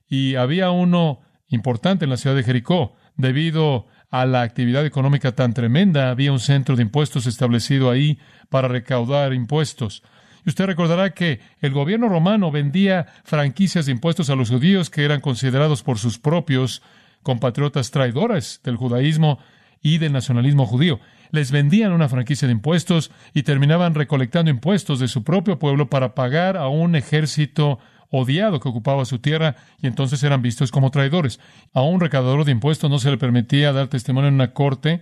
y 0.09 0.35
había 0.35 0.71
uno 0.71 1.21
importante 1.47 2.03
en 2.03 2.09
la 2.09 2.17
ciudad 2.17 2.35
de 2.35 2.43
Jericó. 2.43 2.97
Debido 3.15 3.87
a 4.13 4.27
la 4.27 4.43
actividad 4.43 4.85
económica 4.85 5.31
tan 5.31 5.55
tremenda, 5.55 6.11
había 6.11 6.31
un 6.31 6.39
centro 6.39 6.75
de 6.75 6.83
impuestos 6.83 7.25
establecido 7.25 7.89
ahí 7.89 8.19
para 8.49 8.67
recaudar 8.67 9.33
impuestos. 9.33 10.03
Y 10.45 10.49
usted 10.49 10.67
recordará 10.67 11.15
que 11.15 11.39
el 11.61 11.71
gobierno 11.71 12.07
romano 12.09 12.51
vendía 12.51 13.07
franquicias 13.23 13.87
de 13.87 13.91
impuestos 13.91 14.29
a 14.29 14.35
los 14.35 14.51
judíos 14.51 14.91
que 14.91 15.03
eran 15.03 15.19
considerados 15.19 15.81
por 15.81 15.97
sus 15.97 16.19
propios 16.19 16.83
compatriotas 17.23 17.89
traidores 17.89 18.61
del 18.63 18.75
judaísmo 18.75 19.39
y 19.81 19.97
del 19.97 20.13
nacionalismo 20.13 20.67
judío 20.67 20.99
les 21.33 21.51
vendían 21.51 21.93
una 21.93 22.09
franquicia 22.09 22.47
de 22.47 22.51
impuestos 22.51 23.09
y 23.33 23.41
terminaban 23.41 23.95
recolectando 23.95 24.51
impuestos 24.51 24.99
de 24.99 25.07
su 25.07 25.23
propio 25.23 25.57
pueblo 25.57 25.89
para 25.89 26.13
pagar 26.13 26.57
a 26.57 26.67
un 26.67 26.95
ejército 26.95 27.79
odiado 28.13 28.59
que 28.59 28.69
ocupaba 28.69 29.05
su 29.05 29.17
tierra 29.17 29.55
y 29.81 29.87
entonces 29.87 30.21
eran 30.23 30.43
vistos 30.43 30.71
como 30.71 30.91
traidores. 30.91 31.39
A 31.73 31.81
un 31.81 31.99
recaudador 31.99 32.45
de 32.45 32.51
impuestos 32.51 32.89
no 32.89 32.99
se 32.99 33.09
le 33.09 33.17
permitía 33.17 33.73
dar 33.73 33.87
testimonio 33.87 34.27
en 34.27 34.35
una 34.35 34.53
corte 34.53 35.01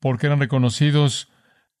porque 0.00 0.26
eran 0.26 0.40
reconocidos 0.40 1.28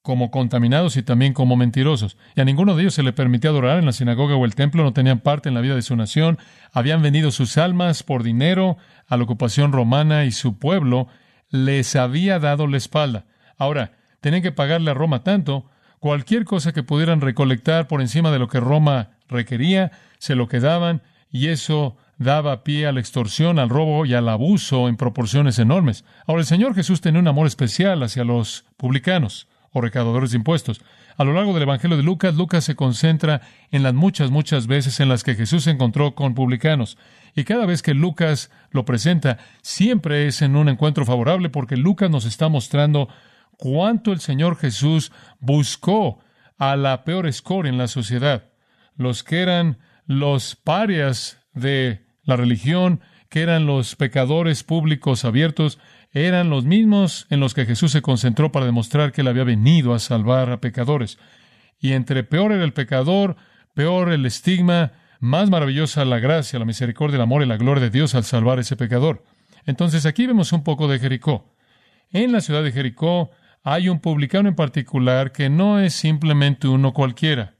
como 0.02 0.30
contaminados 0.30 0.96
y 0.96 1.02
también 1.02 1.34
como 1.34 1.56
mentirosos. 1.56 2.16
Y 2.36 2.40
a 2.40 2.44
ninguno 2.44 2.76
de 2.76 2.82
ellos 2.82 2.94
se 2.94 3.02
le 3.02 3.12
permitía 3.12 3.50
adorar 3.50 3.78
en 3.78 3.86
la 3.86 3.92
sinagoga 3.92 4.36
o 4.36 4.44
el 4.44 4.54
templo, 4.54 4.84
no 4.84 4.92
tenían 4.92 5.18
parte 5.18 5.48
en 5.48 5.56
la 5.56 5.60
vida 5.60 5.74
de 5.74 5.82
su 5.82 5.96
nación, 5.96 6.38
habían 6.72 7.02
vendido 7.02 7.32
sus 7.32 7.58
almas 7.58 8.04
por 8.04 8.22
dinero 8.22 8.76
a 9.08 9.16
la 9.16 9.24
ocupación 9.24 9.72
romana 9.72 10.24
y 10.24 10.30
su 10.30 10.58
pueblo 10.58 11.08
les 11.48 11.96
había 11.96 12.38
dado 12.38 12.68
la 12.68 12.76
espalda. 12.76 13.26
Ahora, 13.58 13.92
tenían 14.20 14.42
que 14.42 14.52
pagarle 14.52 14.92
a 14.92 14.94
Roma 14.94 15.24
tanto, 15.24 15.68
cualquier 15.98 16.44
cosa 16.44 16.72
que 16.72 16.84
pudieran 16.84 17.20
recolectar 17.20 17.88
por 17.88 18.00
encima 18.00 18.30
de 18.30 18.38
lo 18.38 18.48
que 18.48 18.60
Roma 18.60 19.10
requería, 19.28 19.90
se 20.20 20.36
lo 20.36 20.46
quedaban, 20.46 21.02
y 21.32 21.48
eso 21.48 21.96
daba 22.18 22.62
pie 22.62 22.86
a 22.86 22.92
la 22.92 23.00
extorsión, 23.00 23.58
al 23.58 23.70
robo 23.70 24.04
y 24.04 24.14
al 24.14 24.28
abuso 24.28 24.88
en 24.88 24.96
proporciones 24.96 25.58
enormes. 25.58 26.04
Ahora, 26.26 26.42
el 26.42 26.46
Señor 26.46 26.74
Jesús 26.74 27.00
tenía 27.00 27.20
un 27.20 27.28
amor 27.28 27.46
especial 27.46 28.02
hacia 28.02 28.24
los 28.24 28.66
publicanos 28.76 29.48
o 29.72 29.80
recaudadores 29.80 30.30
de 30.30 30.36
impuestos. 30.36 30.82
A 31.16 31.24
lo 31.24 31.32
largo 31.32 31.54
del 31.54 31.62
Evangelio 31.62 31.96
de 31.96 32.02
Lucas, 32.02 32.34
Lucas 32.34 32.64
se 32.64 32.76
concentra 32.76 33.40
en 33.70 33.82
las 33.82 33.94
muchas, 33.94 34.30
muchas 34.30 34.66
veces 34.66 35.00
en 35.00 35.08
las 35.08 35.24
que 35.24 35.34
Jesús 35.34 35.64
se 35.64 35.70
encontró 35.70 36.14
con 36.14 36.34
publicanos. 36.34 36.98
Y 37.34 37.44
cada 37.44 37.64
vez 37.64 37.82
que 37.82 37.94
Lucas 37.94 38.50
lo 38.70 38.84
presenta, 38.84 39.38
siempre 39.62 40.26
es 40.26 40.42
en 40.42 40.56
un 40.56 40.68
encuentro 40.68 41.06
favorable 41.06 41.48
porque 41.48 41.76
Lucas 41.76 42.10
nos 42.10 42.26
está 42.26 42.48
mostrando 42.48 43.08
cuánto 43.56 44.12
el 44.12 44.20
Señor 44.20 44.56
Jesús 44.56 45.12
buscó 45.38 46.18
a 46.58 46.76
la 46.76 47.04
peor 47.04 47.26
escoria 47.26 47.70
en 47.70 47.78
la 47.78 47.88
sociedad, 47.88 48.44
los 48.96 49.22
que 49.22 49.40
eran 49.40 49.78
los 50.10 50.56
parias 50.56 51.38
de 51.54 52.04
la 52.24 52.34
religión, 52.34 53.00
que 53.28 53.42
eran 53.42 53.66
los 53.66 53.94
pecadores 53.94 54.64
públicos 54.64 55.24
abiertos, 55.24 55.78
eran 56.10 56.50
los 56.50 56.64
mismos 56.64 57.28
en 57.30 57.38
los 57.38 57.54
que 57.54 57.64
Jesús 57.64 57.92
se 57.92 58.02
concentró 58.02 58.50
para 58.50 58.66
demostrar 58.66 59.12
que 59.12 59.20
él 59.20 59.28
había 59.28 59.44
venido 59.44 59.94
a 59.94 60.00
salvar 60.00 60.50
a 60.50 60.60
pecadores. 60.60 61.20
Y 61.78 61.92
entre 61.92 62.24
peor 62.24 62.50
era 62.50 62.64
el 62.64 62.72
pecador, 62.72 63.36
peor 63.72 64.10
el 64.10 64.26
estigma, 64.26 64.90
más 65.20 65.48
maravillosa 65.48 66.04
la 66.04 66.18
gracia, 66.18 66.58
la 66.58 66.64
misericordia, 66.64 67.14
el 67.14 67.22
amor 67.22 67.44
y 67.44 67.46
la 67.46 67.56
gloria 67.56 67.84
de 67.84 67.90
Dios 67.90 68.16
al 68.16 68.24
salvar 68.24 68.58
a 68.58 68.62
ese 68.62 68.74
pecador. 68.74 69.22
Entonces 69.64 70.06
aquí 70.06 70.26
vemos 70.26 70.52
un 70.52 70.64
poco 70.64 70.88
de 70.88 70.98
Jericó. 70.98 71.54
En 72.10 72.32
la 72.32 72.40
ciudad 72.40 72.64
de 72.64 72.72
Jericó 72.72 73.30
hay 73.62 73.88
un 73.88 74.00
publicano 74.00 74.48
en 74.48 74.56
particular 74.56 75.30
que 75.30 75.48
no 75.50 75.78
es 75.78 75.94
simplemente 75.94 76.66
uno 76.66 76.92
cualquiera. 76.94 77.59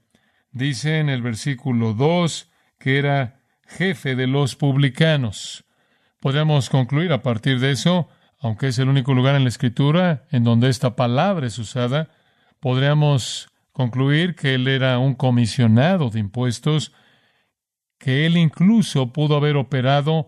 Dice 0.51 0.99
en 0.99 1.07
el 1.07 1.21
versículo 1.21 1.93
2 1.93 2.51
que 2.77 2.97
era 2.97 3.39
jefe 3.67 4.15
de 4.15 4.27
los 4.27 4.57
publicanos. 4.57 5.63
Podríamos 6.19 6.69
concluir 6.69 7.13
a 7.13 7.21
partir 7.21 7.59
de 7.59 7.71
eso, 7.71 8.09
aunque 8.39 8.67
es 8.67 8.79
el 8.79 8.89
único 8.89 9.13
lugar 9.13 9.35
en 9.35 9.43
la 9.43 9.49
Escritura 9.49 10.25
en 10.29 10.43
donde 10.43 10.69
esta 10.69 10.97
palabra 10.97 11.47
es 11.47 11.57
usada, 11.57 12.09
podríamos 12.59 13.47
concluir 13.71 14.35
que 14.35 14.55
él 14.55 14.67
era 14.67 14.99
un 14.99 15.15
comisionado 15.15 16.09
de 16.09 16.19
impuestos, 16.19 16.91
que 17.97 18.25
él 18.25 18.35
incluso 18.35 19.13
pudo 19.13 19.37
haber 19.37 19.55
operado 19.55 20.27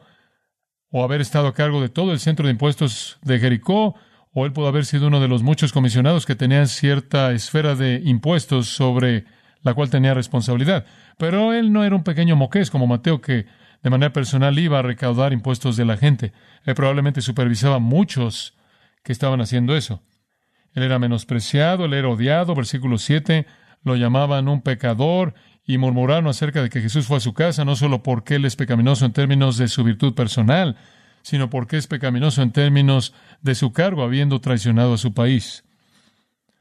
o 0.90 1.04
haber 1.04 1.20
estado 1.20 1.48
a 1.48 1.54
cargo 1.54 1.82
de 1.82 1.90
todo 1.90 2.14
el 2.14 2.20
centro 2.20 2.46
de 2.46 2.54
impuestos 2.54 3.20
de 3.24 3.40
Jericó, 3.40 3.96
o 4.32 4.46
él 4.46 4.54
pudo 4.54 4.68
haber 4.68 4.86
sido 4.86 5.08
uno 5.08 5.20
de 5.20 5.28
los 5.28 5.44
muchos 5.44 5.74
comisionados 5.74 6.26
que 6.26 6.36
tenían 6.36 6.68
cierta 6.68 7.34
esfera 7.34 7.76
de 7.76 8.02
impuestos 8.06 8.70
sobre 8.70 9.26
la 9.64 9.74
cual 9.74 9.90
tenía 9.90 10.14
responsabilidad. 10.14 10.86
Pero 11.18 11.54
él 11.54 11.72
no 11.74 11.84
era 11.84 11.96
un 11.96 12.04
pequeño 12.04 12.36
moqués 12.36 12.70
como 12.70 12.88
Mateo 12.88 13.22
que 13.22 13.46
de 13.82 13.90
manera 13.90 14.14
personal 14.14 14.58
iba 14.60 14.80
a 14.80 14.82
recaudar 14.82 15.34
impuestos 15.34 15.76
de 15.76 15.86
la 15.86 15.98
gente. 15.98 16.32
Él 16.64 16.76
probablemente 16.76 17.22
supervisaba 17.22 17.80
muchos 17.80 18.56
que 19.04 19.12
estaban 19.12 19.42
haciendo 19.42 19.76
eso. 19.76 20.02
Él 20.74 20.84
era 20.84 21.00
menospreciado, 21.00 21.86
él 21.86 21.94
era 21.94 22.08
odiado, 22.08 22.56
versículo 22.56 22.98
7, 22.98 23.46
lo 23.84 23.96
llamaban 23.96 24.48
un 24.48 24.62
pecador 24.62 25.34
y 25.66 25.78
murmuraron 25.78 26.28
acerca 26.28 26.62
de 26.62 26.70
que 26.70 26.82
Jesús 26.82 27.06
fue 27.06 27.18
a 27.18 27.22
su 27.22 27.34
casa 27.34 27.64
no 27.66 27.76
solo 27.76 28.04
porque 28.04 28.36
él 28.36 28.46
es 28.46 28.56
pecaminoso 28.56 29.06
en 29.06 29.14
términos 29.14 29.58
de 29.58 29.68
su 29.68 29.84
virtud 29.84 30.14
personal, 30.14 30.78
sino 31.22 31.50
porque 31.50 31.78
es 31.78 31.88
pecaminoso 31.88 32.42
en 32.42 32.52
términos 32.52 33.14
de 33.42 33.56
su 33.56 33.72
cargo, 33.72 34.04
habiendo 34.04 34.40
traicionado 34.42 34.94
a 34.94 34.98
su 34.98 35.14
país. 35.14 35.64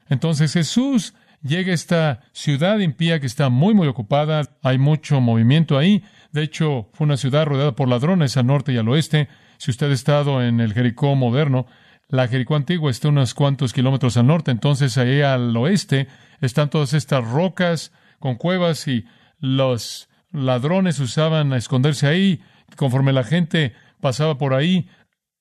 Entonces 0.08 0.52
Jesús 0.52 1.14
llega 1.42 1.72
esta 1.72 2.20
ciudad 2.32 2.78
impía 2.78 3.20
que 3.20 3.26
está 3.26 3.48
muy, 3.48 3.74
muy 3.74 3.88
ocupada, 3.88 4.42
hay 4.62 4.78
mucho 4.78 5.20
movimiento 5.20 5.76
ahí, 5.76 6.04
de 6.32 6.42
hecho 6.42 6.88
fue 6.92 7.04
una 7.04 7.16
ciudad 7.16 7.46
rodeada 7.46 7.74
por 7.74 7.88
ladrones 7.88 8.36
al 8.36 8.46
norte 8.46 8.72
y 8.72 8.78
al 8.78 8.88
oeste, 8.88 9.28
si 9.58 9.70
usted 9.70 9.90
ha 9.90 9.94
estado 9.94 10.42
en 10.42 10.60
el 10.60 10.72
Jericó 10.72 11.14
moderno, 11.14 11.66
la 12.08 12.28
Jericó 12.28 12.56
antigua 12.56 12.90
está 12.90 13.08
unos 13.08 13.34
cuantos 13.34 13.72
kilómetros 13.72 14.16
al 14.16 14.26
norte, 14.26 14.50
entonces 14.50 14.96
ahí 14.98 15.22
al 15.22 15.56
oeste 15.56 16.08
están 16.40 16.70
todas 16.70 16.94
estas 16.94 17.24
rocas 17.24 17.92
con 18.18 18.36
cuevas 18.36 18.86
y 18.86 19.04
los 19.38 20.08
ladrones 20.30 20.98
usaban 21.00 21.52
a 21.52 21.56
esconderse 21.56 22.06
ahí, 22.06 22.40
conforme 22.76 23.12
la 23.12 23.24
gente 23.24 23.74
pasaba 24.00 24.38
por 24.38 24.54
ahí, 24.54 24.88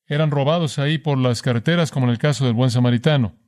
eran 0.08 0.32
robados 0.32 0.80
ahí 0.80 0.98
por 0.98 1.18
las 1.18 1.42
carreteras, 1.42 1.92
como 1.92 2.06
en 2.06 2.12
el 2.12 2.18
caso 2.18 2.46
del 2.46 2.54
buen 2.54 2.70
samaritano. 2.70 3.41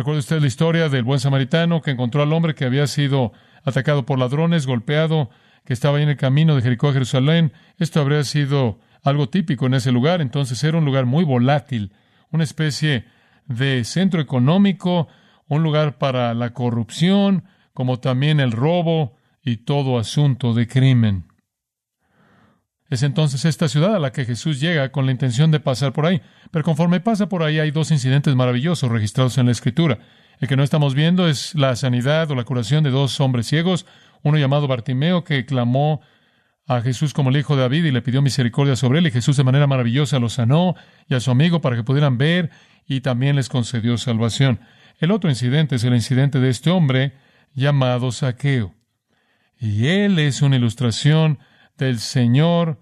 ¿Recuerda 0.00 0.20
usted 0.20 0.40
la 0.40 0.46
historia 0.46 0.88
del 0.88 1.04
buen 1.04 1.20
samaritano 1.20 1.82
que 1.82 1.90
encontró 1.90 2.22
al 2.22 2.32
hombre 2.32 2.54
que 2.54 2.64
había 2.64 2.86
sido 2.86 3.34
atacado 3.64 4.06
por 4.06 4.18
ladrones, 4.18 4.66
golpeado, 4.66 5.28
que 5.66 5.74
estaba 5.74 5.98
ahí 5.98 6.04
en 6.04 6.08
el 6.08 6.16
camino 6.16 6.56
de 6.56 6.62
Jericó 6.62 6.88
a 6.88 6.94
Jerusalén? 6.94 7.52
Esto 7.76 8.00
habría 8.00 8.24
sido 8.24 8.78
algo 9.02 9.28
típico 9.28 9.66
en 9.66 9.74
ese 9.74 9.92
lugar, 9.92 10.22
entonces 10.22 10.64
era 10.64 10.78
un 10.78 10.86
lugar 10.86 11.04
muy 11.04 11.22
volátil, 11.22 11.92
una 12.30 12.44
especie 12.44 13.04
de 13.44 13.84
centro 13.84 14.22
económico, 14.22 15.06
un 15.48 15.62
lugar 15.62 15.98
para 15.98 16.32
la 16.32 16.54
corrupción, 16.54 17.44
como 17.74 18.00
también 18.00 18.40
el 18.40 18.52
robo 18.52 19.18
y 19.44 19.58
todo 19.58 19.98
asunto 19.98 20.54
de 20.54 20.66
crimen. 20.66 21.29
Es 22.90 23.04
entonces 23.04 23.44
esta 23.44 23.68
ciudad 23.68 23.94
a 23.94 24.00
la 24.00 24.10
que 24.10 24.24
Jesús 24.24 24.60
llega 24.60 24.90
con 24.90 25.06
la 25.06 25.12
intención 25.12 25.52
de 25.52 25.60
pasar 25.60 25.92
por 25.92 26.06
ahí. 26.06 26.20
Pero 26.50 26.64
conforme 26.64 26.98
pasa 26.98 27.28
por 27.28 27.44
ahí 27.44 27.60
hay 27.60 27.70
dos 27.70 27.92
incidentes 27.92 28.34
maravillosos 28.34 28.90
registrados 28.90 29.38
en 29.38 29.46
la 29.46 29.52
Escritura. 29.52 30.00
El 30.40 30.48
que 30.48 30.56
no 30.56 30.64
estamos 30.64 30.94
viendo 30.94 31.28
es 31.28 31.54
la 31.54 31.76
sanidad 31.76 32.28
o 32.32 32.34
la 32.34 32.42
curación 32.42 32.82
de 32.82 32.90
dos 32.90 33.20
hombres 33.20 33.46
ciegos, 33.46 33.86
uno 34.22 34.38
llamado 34.38 34.66
Bartimeo 34.66 35.22
que 35.22 35.46
clamó 35.46 36.00
a 36.66 36.80
Jesús 36.80 37.14
como 37.14 37.30
el 37.30 37.36
hijo 37.36 37.54
de 37.54 37.62
David 37.62 37.84
y 37.84 37.90
le 37.92 38.02
pidió 38.02 38.22
misericordia 38.22 38.74
sobre 38.74 38.98
él 38.98 39.06
y 39.06 39.10
Jesús 39.12 39.36
de 39.36 39.44
manera 39.44 39.66
maravillosa 39.66 40.18
lo 40.18 40.28
sanó 40.28 40.74
y 41.08 41.14
a 41.14 41.20
su 41.20 41.30
amigo 41.30 41.60
para 41.60 41.76
que 41.76 41.84
pudieran 41.84 42.18
ver 42.18 42.50
y 42.86 43.02
también 43.02 43.36
les 43.36 43.48
concedió 43.48 43.98
salvación. 43.98 44.60
El 44.98 45.12
otro 45.12 45.30
incidente 45.30 45.76
es 45.76 45.84
el 45.84 45.94
incidente 45.94 46.40
de 46.40 46.48
este 46.48 46.70
hombre 46.70 47.14
llamado 47.54 48.10
Saqueo. 48.10 48.74
Y 49.58 49.86
él 49.86 50.18
es 50.18 50.42
una 50.42 50.56
ilustración 50.56 51.38
del 51.84 51.98
Señor 51.98 52.78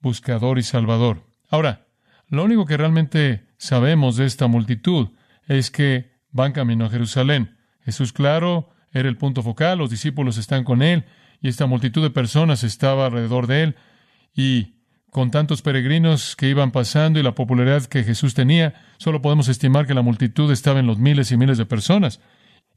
buscador 0.00 0.58
y 0.58 0.62
salvador. 0.62 1.24
Ahora, 1.48 1.86
lo 2.28 2.44
único 2.44 2.66
que 2.66 2.76
realmente 2.76 3.46
sabemos 3.56 4.16
de 4.16 4.26
esta 4.26 4.46
multitud 4.46 5.10
es 5.46 5.70
que 5.70 6.12
van 6.30 6.52
camino 6.52 6.86
a 6.86 6.90
Jerusalén. 6.90 7.56
Jesús, 7.84 8.12
claro, 8.12 8.70
era 8.92 9.08
el 9.08 9.16
punto 9.16 9.42
focal, 9.42 9.78
los 9.78 9.90
discípulos 9.90 10.38
están 10.38 10.64
con 10.64 10.82
él, 10.82 11.04
y 11.40 11.48
esta 11.48 11.66
multitud 11.66 12.02
de 12.02 12.10
personas 12.10 12.64
estaba 12.64 13.06
alrededor 13.06 13.46
de 13.46 13.62
él, 13.62 13.76
y 14.34 14.76
con 15.10 15.30
tantos 15.30 15.60
peregrinos 15.60 16.36
que 16.36 16.48
iban 16.48 16.70
pasando 16.70 17.20
y 17.20 17.22
la 17.22 17.34
popularidad 17.34 17.84
que 17.84 18.02
Jesús 18.02 18.34
tenía, 18.34 18.74
solo 18.96 19.20
podemos 19.20 19.48
estimar 19.48 19.86
que 19.86 19.94
la 19.94 20.02
multitud 20.02 20.50
estaba 20.50 20.80
en 20.80 20.86
los 20.86 20.98
miles 20.98 21.30
y 21.32 21.36
miles 21.36 21.58
de 21.58 21.66
personas. 21.66 22.20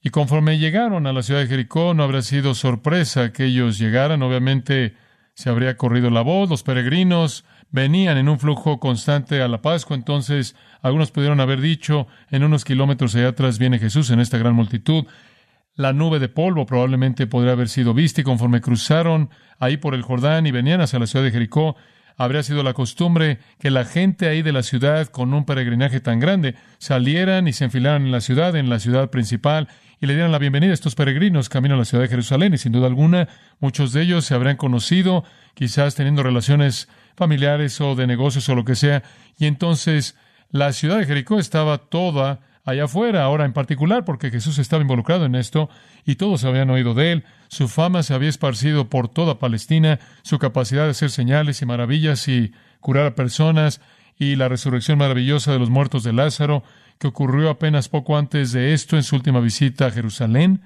Y 0.01 0.09
conforme 0.09 0.59
llegaron 0.59 1.07
a 1.07 1.13
la 1.13 1.23
ciudad 1.23 1.39
de 1.39 1.47
Jericó, 1.47 1.93
no 1.93 2.03
habrá 2.03 2.21
sido 2.21 2.53
sorpresa 2.53 3.31
que 3.31 3.45
ellos 3.45 3.79
llegaran. 3.79 4.21
Obviamente 4.21 4.95
se 5.35 5.49
habría 5.49 5.75
corrido 5.75 6.09
la 6.09 6.21
voz, 6.21 6.49
los 6.49 6.63
peregrinos 6.63 7.43
venían 7.69 8.17
en 8.17 8.29
un 8.29 8.39
flujo 8.39 8.79
constante 8.79 9.41
a 9.41 9.49
la 9.49 9.61
Pascua, 9.61 9.95
entonces 9.95 10.55
algunos 10.81 11.11
pudieron 11.11 11.41
haber 11.41 11.59
dicho, 11.59 12.07
en 12.31 12.43
unos 12.43 12.63
kilómetros 12.63 13.15
allá 13.15 13.29
atrás 13.29 13.59
viene 13.59 13.77
Jesús 13.77 14.09
en 14.11 14.21
esta 14.21 14.37
gran 14.37 14.55
multitud. 14.55 15.05
La 15.75 15.91
nube 15.91 16.19
de 16.19 16.29
polvo 16.29 16.65
probablemente 16.65 17.27
podría 17.27 17.51
haber 17.51 17.67
sido 17.67 17.93
vista 17.93 18.21
y 18.21 18.23
conforme 18.23 18.61
cruzaron 18.61 19.29
ahí 19.59 19.75
por 19.75 19.93
el 19.93 20.03
Jordán 20.03 20.47
y 20.47 20.51
venían 20.51 20.79
hacia 20.79 20.99
la 20.99 21.07
ciudad 21.07 21.25
de 21.25 21.31
Jericó, 21.31 21.75
habría 22.15 22.43
sido 22.43 22.63
la 22.63 22.73
costumbre 22.73 23.39
que 23.59 23.71
la 23.71 23.83
gente 23.83 24.29
ahí 24.29 24.41
de 24.41 24.53
la 24.53 24.63
ciudad, 24.63 25.07
con 25.07 25.33
un 25.33 25.45
peregrinaje 25.45 25.99
tan 25.99 26.21
grande, 26.21 26.55
salieran 26.77 27.49
y 27.49 27.53
se 27.53 27.65
enfilaran 27.65 28.05
en 28.05 28.11
la 28.13 28.21
ciudad, 28.21 28.55
en 28.55 28.69
la 28.69 28.79
ciudad 28.79 29.09
principal, 29.09 29.67
y 29.99 30.07
le 30.07 30.13
dieran 30.13 30.31
la 30.31 30.39
bienvenida 30.39 30.71
a 30.71 30.73
estos 30.73 30.95
peregrinos 30.95 31.49
camino 31.49 31.75
a 31.75 31.77
la 31.77 31.85
ciudad 31.85 32.03
de 32.03 32.09
Jerusalén. 32.09 32.53
Y 32.53 32.57
sin 32.57 32.71
duda 32.71 32.87
alguna, 32.87 33.27
muchos 33.59 33.93
de 33.93 34.01
ellos 34.01 34.25
se 34.25 34.33
habrían 34.33 34.57
conocido, 34.57 35.23
quizás 35.53 35.95
teniendo 35.95 36.23
relaciones 36.23 36.89
familiares 37.15 37.79
o 37.81 37.95
de 37.95 38.07
negocios 38.07 38.47
o 38.49 38.55
lo 38.55 38.65
que 38.65 38.75
sea. 38.75 39.03
Y 39.37 39.45
entonces 39.45 40.15
la 40.49 40.73
ciudad 40.73 40.97
de 40.97 41.05
Jericó 41.05 41.39
estaba 41.39 41.77
toda 41.77 42.39
allá 42.65 42.85
afuera, 42.85 43.23
ahora 43.23 43.45
en 43.45 43.53
particular, 43.53 44.05
porque 44.05 44.31
Jesús 44.31 44.57
estaba 44.57 44.81
involucrado 44.81 45.25
en 45.25 45.35
esto 45.35 45.69
y 46.05 46.15
todos 46.15 46.43
habían 46.43 46.69
oído 46.69 46.93
de 46.93 47.11
él. 47.11 47.23
Su 47.47 47.67
fama 47.67 48.03
se 48.03 48.13
había 48.13 48.29
esparcido 48.29 48.89
por 48.89 49.07
toda 49.07 49.39
Palestina, 49.39 49.99
su 50.23 50.39
capacidad 50.39 50.85
de 50.85 50.91
hacer 50.91 51.11
señales 51.11 51.61
y 51.61 51.65
maravillas 51.65 52.27
y 52.27 52.53
curar 52.79 53.05
a 53.05 53.15
personas 53.15 53.81
y 54.17 54.35
la 54.35 54.47
resurrección 54.49 54.97
maravillosa 54.97 55.51
de 55.51 55.59
los 55.59 55.69
muertos 55.69 56.03
de 56.03 56.13
Lázaro, 56.13 56.63
que 56.97 57.07
ocurrió 57.07 57.49
apenas 57.49 57.89
poco 57.89 58.17
antes 58.17 58.51
de 58.51 58.73
esto 58.73 58.95
en 58.95 59.03
su 59.03 59.15
última 59.15 59.39
visita 59.39 59.87
a 59.87 59.91
Jerusalén, 59.91 60.61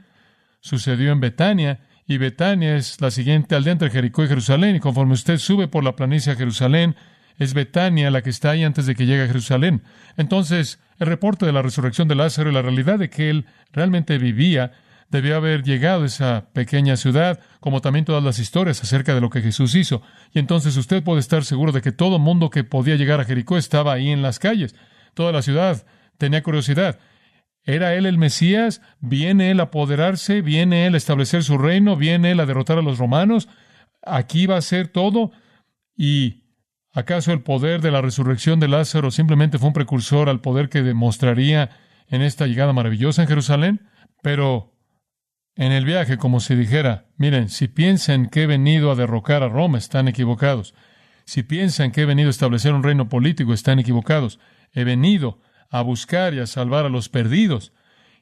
sucedió 0.62 1.12
en 1.12 1.20
Betania, 1.20 1.80
y 2.08 2.18
Betania 2.18 2.76
es 2.76 3.02
la 3.02 3.12
siguiente 3.12 3.56
aldea 3.56 3.74
entre 3.74 3.90
Jericó 3.92 4.24
y 4.24 4.28
Jerusalén, 4.28 4.76
y 4.76 4.80
conforme 4.80 5.14
usted 5.14 5.38
sube 5.38 5.68
por 5.68 5.84
la 5.84 5.96
planicie 5.96 6.34
a 6.34 6.36
Jerusalén, 6.36 6.96
es 7.38 7.54
Betania 7.54 8.12
la 8.12 8.22
que 8.22 8.30
está 8.30 8.52
ahí 8.52 8.64
antes 8.64 8.86
de 8.86 8.96
que 8.96 9.06
llegue 9.06 9.24
a 9.24 9.28
Jerusalén. 9.28 9.84
Entonces, 10.18 10.80
el 11.00 11.08
reporte 11.08 11.46
de 11.46 11.54
la 11.54 11.62
resurrección 11.62 12.08
de 12.08 12.16
Lázaro 12.16 12.50
y 12.50 12.54
la 12.54 12.62
realidad 12.62 13.00
de 13.00 13.10
que 13.10 13.30
él 13.30 13.46
realmente 13.72 14.18
vivía 14.18 14.74
debió 15.10 15.38
haber 15.38 15.64
llegado 15.64 16.04
a 16.04 16.06
esa 16.06 16.46
pequeña 16.54 16.98
ciudad, 16.98 17.40
como 17.60 17.82
también 17.82 18.06
todas 18.06 18.24
las 18.24 18.40
historias 18.40 18.84
acerca 18.84 19.16
de 19.16 19.22
lo 19.22 19.30
que 19.30 19.42
Jesús 19.42 19.74
hizo. 19.76 20.02
Y 20.34 20.40
entonces 20.40 20.78
usted 20.78 21.04
puede 21.04 21.20
estar 21.20 21.46
seguro 21.46 21.72
de 21.72 21.82
que 21.82 21.92
todo 21.92 22.20
mundo 22.20 22.50
que 22.50 22.64
podía 22.64 22.96
llegar 22.96 23.20
a 23.20 23.26
Jericó 23.26 23.58
estaba 23.58 23.94
ahí 23.94 24.10
en 24.10 24.22
las 24.22 24.38
calles. 24.38 24.76
Toda 25.14 25.32
la 25.32 25.42
ciudad 25.42 25.86
tenía 26.20 26.44
curiosidad. 26.44 27.00
¿Era 27.64 27.96
él 27.96 28.06
el 28.06 28.18
Mesías? 28.18 28.82
¿Viene 29.00 29.52
él 29.52 29.60
a 29.60 29.64
apoderarse? 29.64 30.42
¿Viene 30.42 30.86
él 30.86 30.94
a 30.94 30.98
establecer 30.98 31.44
su 31.44 31.58
reino? 31.58 31.96
¿Viene 31.96 32.32
él 32.32 32.40
a 32.40 32.46
derrotar 32.46 32.78
a 32.78 32.84
los 32.84 33.00
romanos? 33.00 33.50
¿Aquí 34.04 34.46
va 34.46 34.58
a 34.58 34.62
ser 34.62 34.88
todo? 34.88 35.32
¿Y 35.96 36.44
acaso 36.94 37.34
el 37.34 37.42
poder 37.42 37.82
de 37.82 37.92
la 37.92 38.02
resurrección 38.02 38.60
de 38.60 38.68
Lázaro 38.68 39.12
simplemente 39.12 39.58
fue 39.58 39.68
un 39.68 39.74
precursor 39.74 40.30
al 40.30 40.42
poder 40.42 40.70
que 40.70 40.84
demostraría 40.84 41.70
en 42.08 42.22
esta 42.22 42.48
llegada 42.48 42.74
maravillosa 42.74 43.22
en 43.22 43.28
Jerusalén? 43.28 43.90
Pero 44.22 44.74
en 45.56 45.72
el 45.72 45.86
viaje, 45.86 46.18
como 46.18 46.40
si 46.40 46.56
dijera, 46.56 47.08
miren, 47.18 47.50
si 47.50 47.68
piensan 47.68 48.30
que 48.30 48.44
he 48.44 48.48
venido 48.48 48.92
a 48.92 48.96
derrocar 48.96 49.44
a 49.44 49.50
Roma, 49.50 49.78
están 49.78 50.08
equivocados. 50.08 50.74
Si 51.26 51.44
piensan 51.44 51.92
que 51.92 52.02
he 52.02 52.06
venido 52.06 52.30
a 52.30 52.32
establecer 52.32 52.74
un 52.74 52.82
reino 52.82 53.10
político, 53.10 53.54
están 53.54 53.78
equivocados. 53.78 54.40
He 54.74 54.84
venido 54.84 55.42
a 55.70 55.82
buscar 55.82 56.34
y 56.34 56.40
a 56.40 56.48
salvar 56.48 56.86
a 56.86 56.90
los 56.90 57.10
perdidos. 57.10 57.74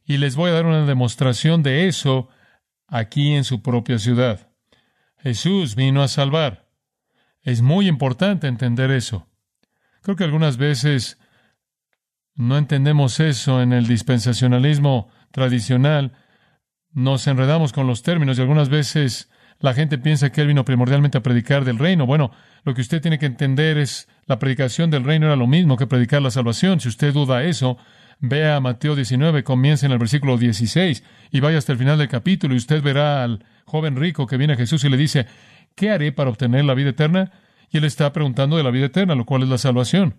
Y 0.05 0.17
les 0.17 0.35
voy 0.35 0.51
a 0.51 0.53
dar 0.53 0.65
una 0.65 0.85
demostración 0.85 1.63
de 1.63 1.87
eso 1.87 2.29
aquí 2.87 3.33
en 3.33 3.43
su 3.43 3.61
propia 3.61 3.99
ciudad. 3.99 4.49
Jesús 5.17 5.75
vino 5.75 6.03
a 6.03 6.07
salvar. 6.07 6.69
Es 7.41 7.61
muy 7.61 7.87
importante 7.87 8.47
entender 8.47 8.91
eso. 8.91 9.27
Creo 10.01 10.15
que 10.15 10.23
algunas 10.23 10.57
veces 10.57 11.19
no 12.35 12.57
entendemos 12.57 13.19
eso 13.19 13.61
en 13.61 13.73
el 13.73 13.87
dispensacionalismo 13.87 15.09
tradicional. 15.31 16.13
Nos 16.91 17.27
enredamos 17.27 17.73
con 17.73 17.87
los 17.87 18.03
términos 18.03 18.37
y 18.37 18.41
algunas 18.41 18.69
veces 18.69 19.29
la 19.59 19.73
gente 19.73 19.97
piensa 19.97 20.31
que 20.31 20.41
Él 20.41 20.47
vino 20.47 20.65
primordialmente 20.65 21.17
a 21.17 21.23
predicar 21.23 21.65
del 21.65 21.79
reino. 21.79 22.05
Bueno, 22.05 22.31
lo 22.63 22.73
que 22.73 22.81
usted 22.81 23.01
tiene 23.01 23.17
que 23.17 23.25
entender 23.25 23.77
es 23.77 24.07
la 24.25 24.39
predicación 24.39 24.91
del 24.91 25.03
reino 25.03 25.25
era 25.25 25.35
lo 25.35 25.47
mismo 25.47 25.77
que 25.77 25.87
predicar 25.87 26.21
la 26.21 26.31
salvación. 26.31 26.79
Si 26.79 26.89
usted 26.89 27.13
duda 27.13 27.43
eso, 27.43 27.77
vea 28.19 28.59
Mateo 28.59 28.95
19, 28.95 29.43
comienza 29.43 29.85
en 29.85 29.91
el 29.91 29.99
versículo 29.99 30.37
16 30.37 31.03
y 31.31 31.39
vaya 31.39 31.57
hasta 31.57 31.71
el 31.71 31.77
final 31.77 31.97
del 31.97 32.07
capítulo 32.07 32.53
y 32.53 32.57
usted 32.57 32.81
verá 32.81 33.23
al 33.23 33.43
joven 33.65 33.95
rico 33.95 34.27
que 34.27 34.37
viene 34.37 34.53
a 34.53 34.57
Jesús 34.57 34.83
y 34.83 34.89
le 34.89 34.97
dice, 34.97 35.25
¿qué 35.75 35.91
haré 35.91 36.11
para 36.11 36.29
obtener 36.29 36.65
la 36.65 36.73
vida 36.73 36.89
eterna? 36.89 37.31
Y 37.69 37.77
él 37.77 37.83
está 37.83 38.13
preguntando 38.13 38.57
de 38.57 38.63
la 38.63 38.71
vida 38.71 38.85
eterna, 38.85 39.15
lo 39.15 39.25
cual 39.25 39.43
es 39.43 39.49
la 39.49 39.57
salvación. 39.57 40.15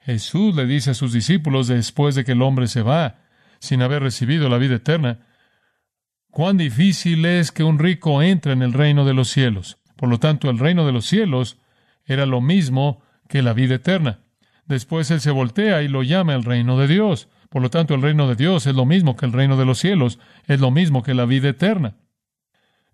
Jesús 0.00 0.54
le 0.56 0.66
dice 0.66 0.90
a 0.90 0.94
sus 0.94 1.12
discípulos 1.12 1.68
después 1.68 2.14
de 2.14 2.24
que 2.24 2.32
el 2.32 2.42
hombre 2.42 2.66
se 2.66 2.82
va 2.82 3.18
sin 3.60 3.82
haber 3.82 4.02
recibido 4.02 4.48
la 4.48 4.58
vida 4.58 4.76
eterna, 4.76 5.20
cuán 6.32 6.56
difícil 6.56 7.26
es 7.26 7.52
que 7.52 7.62
un 7.62 7.78
rico 7.78 8.22
entre 8.22 8.54
en 8.54 8.62
el 8.62 8.72
reino 8.72 9.04
de 9.04 9.12
los 9.12 9.28
cielos. 9.28 9.78
Por 9.96 10.08
lo 10.08 10.18
tanto, 10.18 10.48
el 10.48 10.58
reino 10.58 10.86
de 10.86 10.92
los 10.92 11.04
cielos 11.04 11.58
era 12.06 12.24
lo 12.24 12.40
mismo 12.40 13.02
que 13.28 13.42
la 13.42 13.52
vida 13.52 13.76
eterna. 13.76 14.20
Después 14.64 15.10
él 15.10 15.20
se 15.20 15.30
voltea 15.30 15.82
y 15.82 15.88
lo 15.88 16.02
llama 16.02 16.34
el 16.34 16.42
reino 16.42 16.78
de 16.78 16.88
Dios. 16.88 17.28
Por 17.50 17.60
lo 17.60 17.68
tanto, 17.68 17.94
el 17.94 18.00
reino 18.00 18.26
de 18.26 18.34
Dios 18.34 18.66
es 18.66 18.74
lo 18.74 18.86
mismo 18.86 19.14
que 19.14 19.26
el 19.26 19.32
reino 19.32 19.58
de 19.58 19.66
los 19.66 19.78
cielos, 19.78 20.18
es 20.46 20.58
lo 20.58 20.70
mismo 20.70 21.02
que 21.02 21.12
la 21.12 21.26
vida 21.26 21.50
eterna. 21.50 21.96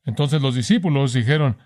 Entonces 0.04 0.42
los 0.42 0.56
discípulos 0.56 1.12
dijeron, 1.12 1.58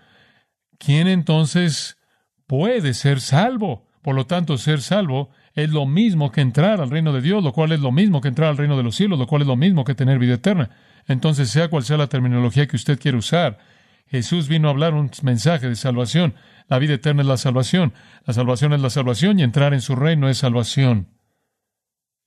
¿quién 0.77 1.07
entonces 1.07 1.97
puede 2.45 2.93
ser 2.93 3.19
salvo? 3.19 3.87
Por 4.03 4.13
lo 4.13 4.27
tanto, 4.27 4.59
ser 4.59 4.79
salvo 4.79 5.31
es 5.55 5.71
lo 5.71 5.87
mismo 5.87 6.31
que 6.31 6.41
entrar 6.41 6.81
al 6.81 6.91
reino 6.91 7.13
de 7.13 7.21
Dios, 7.21 7.43
lo 7.43 7.51
cual 7.51 7.71
es 7.71 7.79
lo 7.79 7.91
mismo 7.91 8.21
que 8.21 8.27
entrar 8.27 8.49
al 8.49 8.57
reino 8.57 8.77
de 8.77 8.83
los 8.83 8.95
cielos, 8.95 9.17
lo 9.17 9.25
cual 9.25 9.41
es 9.41 9.47
lo 9.47 9.55
mismo 9.55 9.83
que 9.83 9.95
tener 9.95 10.19
vida 10.19 10.35
eterna. 10.35 10.69
Entonces, 11.07 11.49
sea 11.49 11.69
cual 11.69 11.83
sea 11.83 11.97
la 11.97 12.07
terminología 12.07 12.67
que 12.67 12.75
usted 12.75 12.99
quiera 12.99 13.17
usar, 13.17 13.59
Jesús 14.07 14.47
vino 14.47 14.67
a 14.67 14.71
hablar 14.71 14.93
un 14.93 15.09
mensaje 15.23 15.67
de 15.67 15.75
salvación. 15.75 16.35
La 16.67 16.79
vida 16.79 16.93
eterna 16.93 17.21
es 17.21 17.27
la 17.27 17.37
salvación. 17.37 17.93
La 18.25 18.33
salvación 18.33 18.73
es 18.73 18.81
la 18.81 18.89
salvación 18.89 19.39
y 19.39 19.43
entrar 19.43 19.73
en 19.73 19.81
su 19.81 19.95
reino 19.95 20.29
es 20.29 20.37
salvación. 20.37 21.09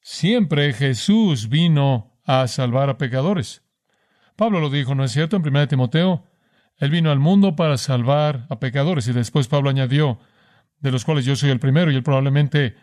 Siempre 0.00 0.72
Jesús 0.72 1.48
vino 1.48 2.20
a 2.24 2.48
salvar 2.48 2.90
a 2.90 2.98
pecadores. 2.98 3.62
Pablo 4.36 4.60
lo 4.60 4.68
dijo, 4.68 4.94
¿no 4.94 5.04
es 5.04 5.12
cierto? 5.12 5.36
En 5.36 5.46
1 5.46 5.68
Timoteo, 5.68 6.26
Él 6.76 6.90
vino 6.90 7.10
al 7.10 7.18
mundo 7.18 7.56
para 7.56 7.78
salvar 7.78 8.46
a 8.50 8.58
pecadores. 8.58 9.08
Y 9.08 9.12
después 9.12 9.48
Pablo 9.48 9.70
añadió, 9.70 10.18
de 10.80 10.92
los 10.92 11.04
cuales 11.04 11.24
yo 11.24 11.36
soy 11.36 11.50
el 11.50 11.58
primero, 11.58 11.90
y 11.90 11.94
él 11.94 12.02
probablemente 12.02 12.76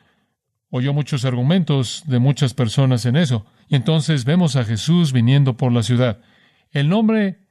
oyó 0.75 0.91
muchos 0.91 1.23
argumentos 1.23 2.01
de 2.07 2.17
muchas 2.17 2.55
personas 2.55 3.05
en 3.05 3.15
eso. 3.15 3.45
Y 3.67 3.75
entonces 3.75 4.25
vemos 4.25 4.55
a 4.55 4.63
Jesús 4.63 5.13
viniendo 5.13 5.55
por 5.55 5.71
la 5.71 5.83
ciudad. 5.83 6.21
El 6.71 6.89
nombre 6.89 7.45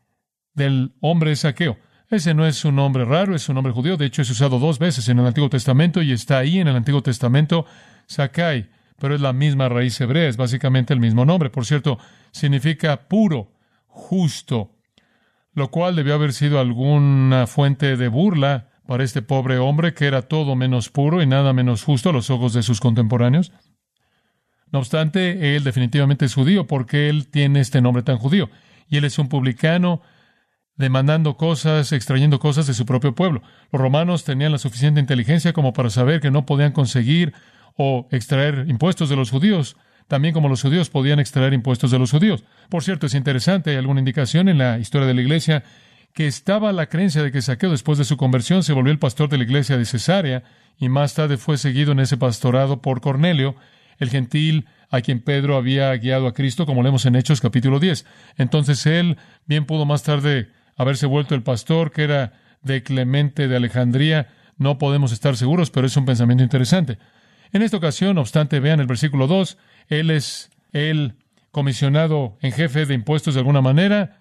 del 0.55 0.97
hombre 1.01 1.31
es 1.31 1.41
Saqueo. 1.41 1.79
Ese 2.11 2.35
no 2.35 2.45
es 2.45 2.65
un 2.65 2.75
nombre 2.75 3.05
raro, 3.05 3.37
es 3.37 3.49
un 3.49 3.55
nombre 3.55 3.73
judío. 3.73 3.97
De 3.97 4.07
hecho, 4.07 4.23
es 4.23 4.31
usado 4.31 4.59
dos 4.59 4.81
veces 4.81 5.09
en 5.09 5.21
el 5.21 5.27
Antiguo 5.27 5.49
Testamento 5.49 6.03
y 6.03 6.11
está 6.11 6.39
ahí 6.39 6.59
en 6.59 6.67
el 6.67 6.75
Antiguo 6.75 7.01
Testamento, 7.01 7.65
Sakai. 8.07 8.71
Pero 8.99 9.15
es 9.15 9.21
la 9.21 9.33
misma 9.33 9.69
raíz 9.69 10.01
hebrea, 10.01 10.29
es 10.29 10.37
básicamente 10.37 10.93
el 10.93 10.99
mismo 10.99 11.25
nombre. 11.25 11.49
Por 11.49 11.65
cierto, 11.65 12.01
significa 12.33 13.09
puro, 13.09 13.53
justo, 13.87 14.75
lo 15.55 15.71
cual 15.71 15.95
debió 15.95 16.15
haber 16.15 16.33
sido 16.33 16.59
alguna 16.59 17.47
fuente 17.47 17.97
de 17.97 18.09
burla 18.09 18.72
para 18.93 19.05
este 19.05 19.23
pobre 19.23 19.57
hombre 19.57 19.95
que 19.95 20.05
era 20.05 20.21
todo 20.21 20.55
menos 20.55 20.91
puro 20.91 21.23
y 21.23 21.27
nada 21.27 21.55
menos 21.55 21.83
justo 21.83 22.11
a 22.11 22.13
los 22.13 22.29
ojos 22.29 22.53
de 22.53 22.63
sus 22.63 22.79
contemporáneos? 22.79 23.51
No 24.71 24.81
obstante, 24.81 25.57
él 25.57 25.65
definitivamente 25.65 26.27
es 26.27 26.35
judío 26.35 26.67
porque 26.67 27.09
él 27.09 27.29
tiene 27.29 27.61
este 27.61 27.81
nombre 27.81 28.03
tan 28.03 28.19
judío. 28.19 28.51
Y 28.91 28.99
él 28.99 29.07
es 29.07 29.19
un 29.19 29.31
publicano 29.31 30.03
demandando 30.77 31.39
cosas, 31.39 31.91
extrayendo 31.93 32.39
cosas 32.39 32.67
de 32.67 32.75
su 32.75 32.85
propio 32.85 33.15
pueblo. 33.15 33.41
Los 33.73 33.81
romanos 33.81 34.25
tenían 34.25 34.53
la 34.53 34.59
suficiente 34.59 35.01
inteligencia 35.01 35.55
como 35.55 35.73
para 35.73 35.89
saber 35.89 36.21
que 36.21 36.31
no 36.31 36.45
podían 36.45 36.73
conseguir 36.73 37.33
o 37.79 38.09
extraer 38.11 38.67
impuestos 38.69 39.09
de 39.09 39.17
los 39.17 39.31
judíos, 39.31 39.79
también 40.07 40.35
como 40.35 40.51
los 40.51 40.61
judíos 40.61 40.91
podían 40.91 41.19
extraer 41.19 41.55
impuestos 41.55 41.91
de 41.91 41.99
los 41.99 42.11
judíos. 42.11 42.45
Por 42.69 42.85
cierto, 42.85 43.07
es 43.07 43.15
interesante, 43.15 43.71
hay 43.71 43.77
alguna 43.77 44.01
indicación 44.01 44.51
en 44.51 44.59
la 44.59 44.79
historia 44.79 45.07
de 45.07 45.15
la 45.15 45.23
iglesia 45.23 45.65
que 46.13 46.27
estaba 46.27 46.73
la 46.73 46.87
creencia 46.87 47.23
de 47.23 47.33
que 47.33 47.43
Saqueo, 47.43 47.71
después 47.71 47.99
de 47.99 48.05
su 48.05 48.17
conversión, 48.17 48.63
se 48.63 48.73
volvió 48.73 48.93
el 48.93 48.99
pastor 48.99 49.29
de 49.29 49.39
la 49.39 49.45
iglesia 49.45 49.79
de 49.79 49.85
Cesarea 49.85 50.45
y 50.79 50.89
más 50.89 51.15
tarde 51.15 51.37
fue 51.37 51.59
seguido 51.59 51.93
en 51.93 52.01
ese 52.01 52.17
pastorado 52.17 52.83
por 52.83 53.01
Cornelio, 53.01 53.57
el 53.99 54.11
gentil 54.11 54.67
a 54.91 55.01
quien 55.01 55.21
Pedro 55.21 55.57
había 55.57 55.95
guiado 55.97 56.27
a 56.27 56.35
Cristo, 56.35 56.67
como 56.67 56.83
leemos 56.83 57.07
en 57.07 57.17
Hechos 57.17 57.41
capítulo 57.41 57.81
10. 57.81 58.05
Entonces 58.37 58.85
él 58.87 59.17
bien 59.47 59.65
pudo 59.65 59.87
más 59.87 60.03
tarde 60.03 60.51
haberse 60.77 61.07
vuelto 61.07 61.35
el 61.35 61.43
pastor 61.43 61.93
que 61.93 62.05
era 62.05 62.33
de 62.63 62.83
Clemente 62.83 63.49
de 63.49 63.57
Alejandría. 63.57 64.29
No 64.59 64.79
podemos 64.79 65.13
estar 65.13 65.37
seguros, 65.37 65.71
pero 65.71 65.87
es 65.87 65.97
un 65.97 66.05
pensamiento 66.05 66.45
interesante. 66.45 66.99
En 67.53 67.63
esta 67.63 67.77
ocasión, 67.77 68.17
no 68.17 68.21
obstante, 68.21 68.61
vean 68.61 68.81
el 68.81 68.87
versículo 68.87 69.27
2, 69.27 69.59
él 69.89 70.11
es 70.11 70.51
el 70.73 71.15
comisionado 71.51 72.39
en 72.41 72.53
jefe 72.53 72.87
de 72.87 72.95
impuestos 72.95 73.35
de 73.35 73.41
alguna 73.41 73.61
manera. 73.61 74.19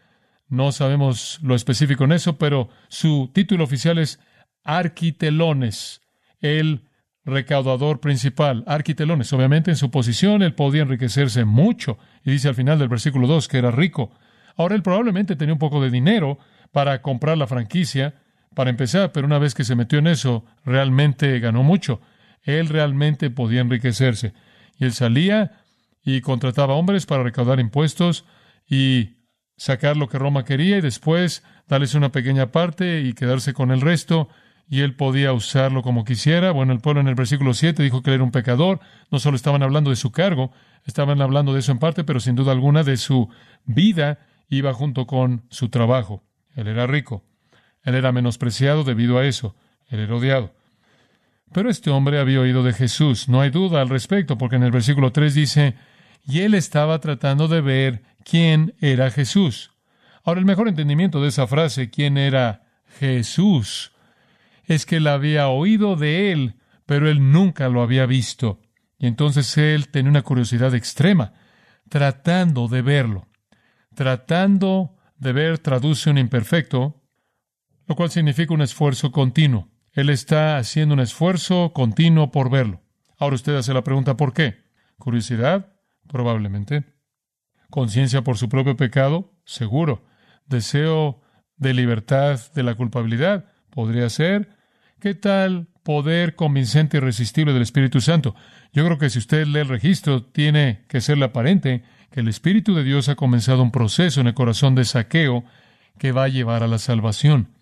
No 0.51 0.73
sabemos 0.73 1.39
lo 1.41 1.55
específico 1.55 2.03
en 2.03 2.11
eso, 2.11 2.37
pero 2.37 2.67
su 2.89 3.31
título 3.33 3.63
oficial 3.63 3.97
es 3.97 4.19
Arquitelones, 4.65 6.01
el 6.41 6.89
recaudador 7.23 8.01
principal. 8.01 8.65
Arquitelones, 8.67 9.31
obviamente 9.31 9.71
en 9.71 9.77
su 9.77 9.89
posición 9.91 10.41
él 10.41 10.53
podía 10.53 10.81
enriquecerse 10.81 11.45
mucho. 11.45 11.97
Y 12.25 12.31
dice 12.31 12.49
al 12.49 12.55
final 12.55 12.79
del 12.79 12.89
versículo 12.89 13.27
2 13.27 13.47
que 13.47 13.59
era 13.59 13.71
rico. 13.71 14.11
Ahora 14.57 14.75
él 14.75 14.83
probablemente 14.83 15.37
tenía 15.37 15.53
un 15.53 15.59
poco 15.59 15.81
de 15.81 15.89
dinero 15.89 16.37
para 16.73 17.01
comprar 17.01 17.37
la 17.37 17.47
franquicia, 17.47 18.21
para 18.53 18.69
empezar, 18.69 19.13
pero 19.13 19.27
una 19.27 19.39
vez 19.39 19.55
que 19.55 19.63
se 19.63 19.77
metió 19.77 19.99
en 19.99 20.07
eso, 20.07 20.43
realmente 20.65 21.39
ganó 21.39 21.63
mucho. 21.63 22.01
Él 22.43 22.67
realmente 22.67 23.29
podía 23.29 23.61
enriquecerse. 23.61 24.33
Y 24.77 24.83
él 24.83 24.91
salía 24.91 25.61
y 26.03 26.19
contrataba 26.19 26.73
hombres 26.73 27.05
para 27.05 27.23
recaudar 27.23 27.61
impuestos 27.61 28.25
y 28.69 29.20
sacar 29.61 29.95
lo 29.95 30.09
que 30.09 30.17
Roma 30.17 30.43
quería 30.43 30.79
y 30.79 30.81
después 30.81 31.43
darles 31.67 31.93
una 31.93 32.11
pequeña 32.11 32.51
parte 32.51 33.01
y 33.01 33.13
quedarse 33.13 33.53
con 33.53 33.69
el 33.69 33.79
resto 33.79 34.27
y 34.67 34.81
él 34.81 34.95
podía 34.95 35.33
usarlo 35.33 35.83
como 35.83 36.03
quisiera. 36.03 36.49
Bueno, 36.49 36.73
el 36.73 36.79
pueblo 36.79 36.99
en 36.99 37.07
el 37.07 37.13
versículo 37.13 37.53
7 37.53 37.83
dijo 37.83 38.01
que 38.01 38.09
él 38.09 38.15
era 38.15 38.23
un 38.23 38.31
pecador. 38.31 38.79
No 39.11 39.19
solo 39.19 39.35
estaban 39.35 39.61
hablando 39.61 39.91
de 39.91 39.97
su 39.97 40.11
cargo, 40.11 40.51
estaban 40.83 41.21
hablando 41.21 41.53
de 41.53 41.59
eso 41.59 41.71
en 41.71 41.77
parte, 41.77 42.03
pero 42.03 42.19
sin 42.19 42.33
duda 42.33 42.53
alguna 42.53 42.81
de 42.81 42.97
su 42.97 43.29
vida 43.65 44.17
iba 44.49 44.73
junto 44.73 45.05
con 45.05 45.43
su 45.51 45.69
trabajo. 45.69 46.23
Él 46.55 46.67
era 46.67 46.87
rico. 46.87 47.23
Él 47.83 47.93
era 47.93 48.11
menospreciado 48.11 48.83
debido 48.83 49.19
a 49.19 49.27
eso. 49.27 49.55
Él 49.89 49.99
era 49.99 50.15
odiado. 50.15 50.55
Pero 51.53 51.69
este 51.69 51.91
hombre 51.91 52.19
había 52.19 52.39
oído 52.39 52.63
de 52.63 52.73
Jesús. 52.73 53.29
No 53.29 53.41
hay 53.41 53.51
duda 53.51 53.81
al 53.81 53.89
respecto, 53.89 54.39
porque 54.39 54.55
en 54.55 54.63
el 54.63 54.71
versículo 54.71 55.11
3 55.11 55.35
dice, 55.35 55.75
y 56.25 56.39
él 56.39 56.55
estaba 56.55 56.99
tratando 56.99 57.47
de 57.47 57.61
ver 57.61 58.10
quién 58.23 58.75
era 58.79 59.11
Jesús. 59.11 59.71
Ahora, 60.23 60.39
el 60.39 60.45
mejor 60.45 60.67
entendimiento 60.67 61.21
de 61.21 61.29
esa 61.29 61.47
frase, 61.47 61.89
quién 61.89 62.17
era 62.17 62.63
Jesús, 62.99 63.91
es 64.65 64.85
que 64.85 64.97
él 64.97 65.07
había 65.07 65.47
oído 65.47 65.95
de 65.95 66.31
él, 66.31 66.55
pero 66.85 67.09
él 67.09 67.31
nunca 67.31 67.69
lo 67.69 67.81
había 67.81 68.05
visto. 68.05 68.61
Y 68.97 69.07
entonces 69.07 69.57
él 69.57 69.89
tenía 69.89 70.11
una 70.11 70.21
curiosidad 70.21 70.75
extrema, 70.75 71.33
tratando 71.89 72.67
de 72.67 72.81
verlo. 72.81 73.27
Tratando 73.95 74.95
de 75.17 75.33
ver 75.33 75.57
traduce 75.59 76.09
un 76.09 76.17
imperfecto, 76.17 77.01
lo 77.87 77.95
cual 77.95 78.11
significa 78.11 78.53
un 78.53 78.61
esfuerzo 78.61 79.11
continuo. 79.11 79.69
Él 79.91 80.09
está 80.09 80.57
haciendo 80.57 80.93
un 80.93 80.99
esfuerzo 81.01 81.73
continuo 81.73 82.31
por 82.31 82.49
verlo. 82.49 82.81
Ahora 83.17 83.35
usted 83.35 83.55
hace 83.55 83.73
la 83.73 83.83
pregunta 83.83 84.15
¿por 84.15 84.33
qué? 84.33 84.63
¿Curiosidad? 84.97 85.73
Probablemente. 86.07 86.85
¿Conciencia 87.71 88.21
por 88.21 88.37
su 88.37 88.49
propio 88.49 88.75
pecado? 88.75 89.31
Seguro. 89.45 90.03
¿Deseo 90.45 91.21
de 91.55 91.73
libertad 91.73 92.37
de 92.53 92.63
la 92.63 92.75
culpabilidad? 92.75 93.45
Podría 93.69 94.09
ser. 94.09 94.49
¿Qué 94.99 95.15
tal 95.15 95.69
poder 95.81 96.35
convincente 96.35 96.97
e 96.97 96.99
irresistible 96.99 97.53
del 97.53 97.61
Espíritu 97.61 98.01
Santo? 98.01 98.35
Yo 98.73 98.85
creo 98.85 98.97
que 98.97 99.09
si 99.09 99.19
usted 99.19 99.47
lee 99.47 99.61
el 99.61 99.69
registro, 99.69 100.21
tiene 100.21 100.83
que 100.89 100.99
serle 100.99 101.23
aparente 101.23 101.83
que 102.11 102.19
el 102.19 102.27
Espíritu 102.27 102.75
de 102.75 102.83
Dios 102.83 103.07
ha 103.07 103.15
comenzado 103.15 103.63
un 103.63 103.71
proceso 103.71 104.19
en 104.19 104.27
el 104.27 104.33
corazón 104.33 104.75
de 104.75 104.83
Saqueo 104.83 105.45
que 105.97 106.11
va 106.11 106.25
a 106.25 106.27
llevar 106.27 106.63
a 106.63 106.67
la 106.67 106.77
salvación. 106.77 107.55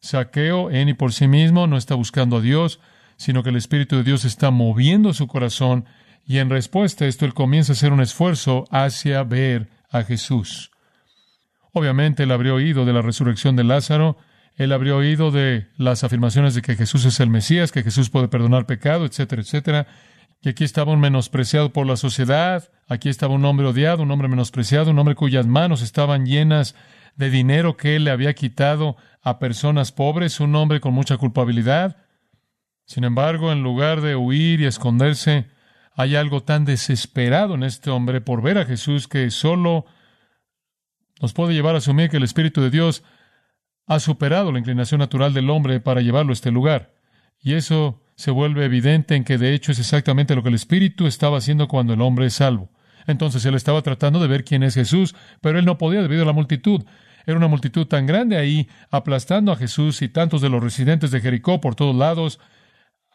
Saqueo, 0.00 0.72
en 0.72 0.88
y 0.88 0.94
por 0.94 1.12
sí 1.12 1.28
mismo, 1.28 1.68
no 1.68 1.76
está 1.76 1.94
buscando 1.94 2.38
a 2.38 2.40
Dios, 2.40 2.80
sino 3.16 3.44
que 3.44 3.50
el 3.50 3.56
Espíritu 3.56 3.96
de 3.96 4.02
Dios 4.02 4.24
está 4.24 4.50
moviendo 4.50 5.14
su 5.14 5.28
corazón 5.28 5.84
y 6.26 6.38
en 6.38 6.50
respuesta 6.50 7.04
a 7.04 7.08
esto, 7.08 7.24
él 7.24 7.34
comienza 7.34 7.72
a 7.72 7.74
hacer 7.74 7.92
un 7.92 8.00
esfuerzo 8.00 8.64
hacia 8.70 9.22
ver 9.24 9.68
a 9.90 10.02
Jesús. 10.02 10.70
Obviamente, 11.72 12.22
él 12.22 12.30
habría 12.30 12.54
oído 12.54 12.84
de 12.84 12.92
la 12.92 13.02
resurrección 13.02 13.56
de 13.56 13.64
Lázaro, 13.64 14.16
él 14.56 14.72
habría 14.72 14.94
oído 14.94 15.30
de 15.30 15.66
las 15.76 16.04
afirmaciones 16.04 16.54
de 16.54 16.62
que 16.62 16.76
Jesús 16.76 17.04
es 17.04 17.18
el 17.20 17.28
Mesías, 17.28 17.72
que 17.72 17.82
Jesús 17.82 18.10
puede 18.10 18.28
perdonar 18.28 18.66
pecado, 18.66 19.04
etcétera, 19.04 19.42
etcétera. 19.42 19.86
Y 20.40 20.48
aquí 20.50 20.62
estaba 20.62 20.92
un 20.92 21.00
menospreciado 21.00 21.72
por 21.72 21.86
la 21.86 21.96
sociedad, 21.96 22.70
aquí 22.86 23.08
estaba 23.08 23.34
un 23.34 23.44
hombre 23.44 23.66
odiado, 23.66 24.02
un 24.02 24.10
hombre 24.10 24.28
menospreciado, 24.28 24.92
un 24.92 24.98
hombre 24.98 25.14
cuyas 25.16 25.46
manos 25.46 25.82
estaban 25.82 26.26
llenas 26.26 26.76
de 27.16 27.30
dinero 27.30 27.76
que 27.76 27.96
él 27.96 28.04
le 28.04 28.10
había 28.10 28.34
quitado 28.34 28.96
a 29.22 29.38
personas 29.38 29.90
pobres, 29.90 30.40
un 30.40 30.54
hombre 30.54 30.80
con 30.80 30.94
mucha 30.94 31.16
culpabilidad. 31.16 31.96
Sin 32.84 33.04
embargo, 33.04 33.50
en 33.50 33.62
lugar 33.62 34.00
de 34.02 34.14
huir 34.14 34.60
y 34.60 34.66
esconderse, 34.66 35.46
hay 35.94 36.16
algo 36.16 36.42
tan 36.42 36.64
desesperado 36.64 37.54
en 37.54 37.62
este 37.62 37.90
hombre 37.90 38.20
por 38.20 38.42
ver 38.42 38.58
a 38.58 38.66
Jesús 38.66 39.06
que 39.08 39.30
solo 39.30 39.86
nos 41.20 41.32
puede 41.32 41.54
llevar 41.54 41.76
a 41.76 41.78
asumir 41.78 42.10
que 42.10 42.16
el 42.16 42.24
Espíritu 42.24 42.60
de 42.60 42.70
Dios 42.70 43.04
ha 43.86 44.00
superado 44.00 44.50
la 44.50 44.58
inclinación 44.58 44.98
natural 44.98 45.32
del 45.32 45.50
hombre 45.50 45.80
para 45.80 46.00
llevarlo 46.00 46.32
a 46.32 46.34
este 46.34 46.50
lugar. 46.50 46.94
Y 47.40 47.54
eso 47.54 48.02
se 48.16 48.30
vuelve 48.30 48.64
evidente 48.64 49.14
en 49.14 49.24
que 49.24 49.38
de 49.38 49.54
hecho 49.54 49.72
es 49.72 49.78
exactamente 49.78 50.34
lo 50.34 50.42
que 50.42 50.48
el 50.48 50.54
Espíritu 50.54 51.06
estaba 51.06 51.38
haciendo 51.38 51.68
cuando 51.68 51.94
el 51.94 52.00
hombre 52.00 52.26
es 52.26 52.34
salvo. 52.34 52.70
Entonces 53.06 53.44
él 53.44 53.54
estaba 53.54 53.82
tratando 53.82 54.18
de 54.18 54.28
ver 54.28 54.44
quién 54.44 54.62
es 54.62 54.74
Jesús, 54.74 55.14
pero 55.40 55.58
él 55.58 55.64
no 55.64 55.78
podía 55.78 56.02
debido 56.02 56.22
a 56.22 56.26
la 56.26 56.32
multitud. 56.32 56.84
Era 57.26 57.36
una 57.36 57.48
multitud 57.48 57.86
tan 57.86 58.06
grande 58.06 58.36
ahí, 58.36 58.68
aplastando 58.90 59.52
a 59.52 59.56
Jesús 59.56 60.02
y 60.02 60.08
tantos 60.08 60.40
de 60.40 60.48
los 60.48 60.62
residentes 60.62 61.10
de 61.10 61.20
Jericó 61.20 61.60
por 61.60 61.74
todos 61.74 61.94
lados, 61.94 62.40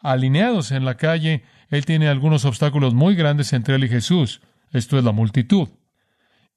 alineados 0.02 0.72
en 0.72 0.84
la 0.84 0.96
calle, 0.96 1.44
él 1.68 1.84
tiene 1.84 2.08
algunos 2.08 2.44
obstáculos 2.44 2.94
muy 2.94 3.14
grandes 3.14 3.52
entre 3.52 3.76
él 3.76 3.84
y 3.84 3.88
Jesús. 3.88 4.40
Esto 4.72 4.98
es 4.98 5.04
la 5.04 5.12
multitud. 5.12 5.68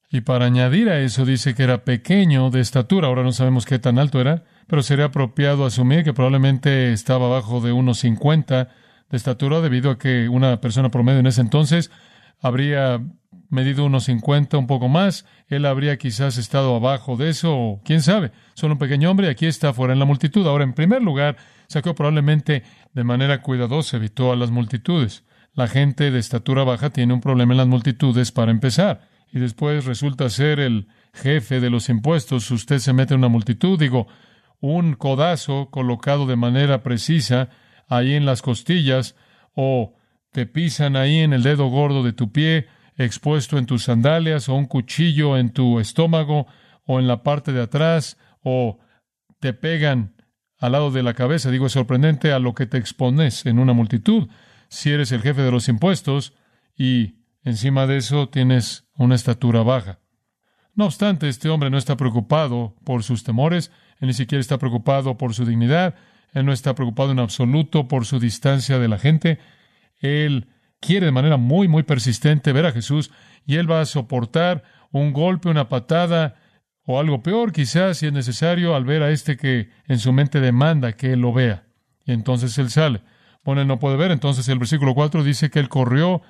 Y 0.09 0.21
para 0.21 0.45
añadir 0.45 0.89
a 0.89 0.99
eso 0.99 1.25
dice 1.25 1.55
que 1.55 1.63
era 1.63 1.83
pequeño 1.83 2.51
de 2.51 2.61
estatura. 2.61 3.07
Ahora 3.07 3.23
no 3.23 3.31
sabemos 3.31 3.65
qué 3.65 3.79
tan 3.79 3.97
alto 3.97 4.21
era, 4.21 4.43
pero 4.67 4.83
sería 4.83 5.05
apropiado 5.05 5.65
asumir 5.65 6.03
que 6.03 6.13
probablemente 6.13 6.93
estaba 6.93 7.25
abajo 7.25 7.61
de 7.61 7.71
unos 7.71 7.99
50 7.99 8.69
de 9.09 9.17
estatura 9.17 9.59
debido 9.59 9.89
a 9.89 9.97
que 9.97 10.29
una 10.29 10.61
persona 10.61 10.89
promedio 10.89 11.19
en 11.19 11.27
ese 11.27 11.41
entonces 11.41 11.89
habría 12.41 13.01
medido 13.53 13.85
unos 13.85 14.05
50, 14.05 14.57
un 14.57 14.67
poco 14.67 14.89
más. 14.89 15.25
Él 15.47 15.65
habría 15.65 15.97
quizás 15.97 16.37
estado 16.37 16.75
abajo 16.75 17.15
de 17.15 17.29
eso, 17.29 17.55
o 17.55 17.81
quién 17.85 18.01
sabe. 18.01 18.31
Solo 18.55 18.73
un 18.73 18.79
pequeño 18.79 19.09
hombre, 19.09 19.29
aquí 19.29 19.45
está 19.45 19.73
fuera 19.73 19.93
en 19.93 19.99
la 19.99 20.05
multitud. 20.05 20.45
Ahora, 20.45 20.63
en 20.63 20.73
primer 20.73 21.01
lugar, 21.01 21.37
Saqueo 21.67 21.95
probablemente 21.95 22.63
de 22.93 23.03
manera 23.03 23.41
cuidadosa 23.41 23.97
evitó 23.97 24.31
a 24.31 24.35
las 24.35 24.51
multitudes. 24.51 25.23
La 25.53 25.67
gente 25.67 26.11
de 26.11 26.19
estatura 26.19 26.63
baja 26.63 26.89
tiene 26.89 27.13
un 27.13 27.21
problema 27.21 27.53
en 27.53 27.57
las 27.57 27.67
multitudes 27.67 28.31
para 28.31 28.51
empezar. 28.51 29.07
Y 29.31 29.39
después 29.39 29.85
resulta 29.85 30.29
ser 30.29 30.59
el 30.59 30.87
jefe 31.13 31.59
de 31.59 31.69
los 31.69 31.89
impuestos. 31.89 32.49
Usted 32.51 32.79
se 32.79 32.93
mete 32.93 33.13
en 33.13 33.19
una 33.19 33.29
multitud, 33.29 33.79
digo, 33.79 34.07
un 34.59 34.93
codazo 34.93 35.69
colocado 35.69 36.25
de 36.25 36.35
manera 36.35 36.83
precisa 36.83 37.49
ahí 37.87 38.13
en 38.13 38.25
las 38.25 38.41
costillas, 38.41 39.15
o 39.55 39.95
te 40.31 40.45
pisan 40.45 40.95
ahí 40.95 41.19
en 41.19 41.33
el 41.33 41.43
dedo 41.43 41.67
gordo 41.67 42.01
de 42.01 42.13
tu 42.13 42.31
pie, 42.31 42.67
expuesto 42.97 43.57
en 43.57 43.65
tus 43.65 43.83
sandalias, 43.83 44.49
o 44.49 44.55
un 44.55 44.65
cuchillo 44.65 45.37
en 45.37 45.51
tu 45.51 45.79
estómago, 45.79 46.47
o 46.85 46.99
en 46.99 47.07
la 47.07 47.23
parte 47.23 47.53
de 47.53 47.61
atrás, 47.61 48.17
o 48.41 48.79
te 49.39 49.53
pegan 49.53 50.15
al 50.59 50.71
lado 50.71 50.91
de 50.91 51.03
la 51.03 51.13
cabeza. 51.13 51.51
Digo, 51.51 51.69
sorprendente 51.69 52.31
a 52.31 52.39
lo 52.39 52.53
que 52.53 52.65
te 52.65 52.77
expones 52.77 53.45
en 53.45 53.59
una 53.59 53.73
multitud. 53.73 54.29
Si 54.69 54.91
eres 54.91 55.11
el 55.11 55.21
jefe 55.21 55.41
de 55.41 55.51
los 55.51 55.67
impuestos 55.67 56.33
y 56.75 57.15
encima 57.43 57.85
de 57.85 57.97
eso 57.97 58.29
tienes 58.29 58.85
una 58.95 59.15
estatura 59.15 59.63
baja. 59.63 59.99
No 60.75 60.85
obstante, 60.85 61.29
este 61.29 61.49
hombre 61.49 61.69
no 61.69 61.77
está 61.77 61.97
preocupado 61.97 62.75
por 62.83 63.03
sus 63.03 63.23
temores, 63.23 63.71
él 63.99 64.07
ni 64.07 64.13
siquiera 64.13 64.39
está 64.39 64.57
preocupado 64.57 65.17
por 65.17 65.33
su 65.33 65.45
dignidad, 65.45 65.95
él 66.31 66.45
no 66.45 66.53
está 66.53 66.73
preocupado 66.73 67.11
en 67.11 67.19
absoluto 67.19 67.87
por 67.87 68.05
su 68.05 68.19
distancia 68.19 68.79
de 68.79 68.87
la 68.87 68.97
gente, 68.97 69.39
él 69.99 70.47
quiere 70.85 71.07
de 71.07 71.11
manera 71.11 71.37
muy, 71.37 71.67
muy 71.67 71.83
persistente 71.83 72.51
ver 72.51 72.65
a 72.65 72.71
Jesús 72.71 73.11
y 73.45 73.55
él 73.55 73.69
va 73.71 73.81
a 73.81 73.85
soportar 73.85 74.63
un 74.91 75.13
golpe, 75.13 75.49
una 75.49 75.69
patada, 75.69 76.35
o 76.85 76.99
algo 76.99 77.23
peor, 77.23 77.53
quizás, 77.53 77.97
si 77.97 78.07
es 78.07 78.13
necesario, 78.13 78.75
al 78.75 78.83
ver 78.83 79.03
a 79.03 79.11
este 79.11 79.37
que 79.37 79.69
en 79.87 79.99
su 79.99 80.11
mente 80.11 80.41
demanda 80.41 80.93
que 80.93 81.13
él 81.13 81.21
lo 81.21 81.31
vea. 81.31 81.63
Y 82.05 82.11
entonces 82.11 82.57
él 82.57 82.69
sale. 82.69 83.01
Bueno, 83.43 83.61
él 83.61 83.67
no 83.67 83.79
puede 83.79 83.95
ver. 83.95 84.11
Entonces 84.11 84.47
el 84.49 84.59
versículo 84.59 84.93
4 84.93 85.23
dice 85.23 85.49
que 85.49 85.59
él 85.59 85.69
corrió 85.69 86.21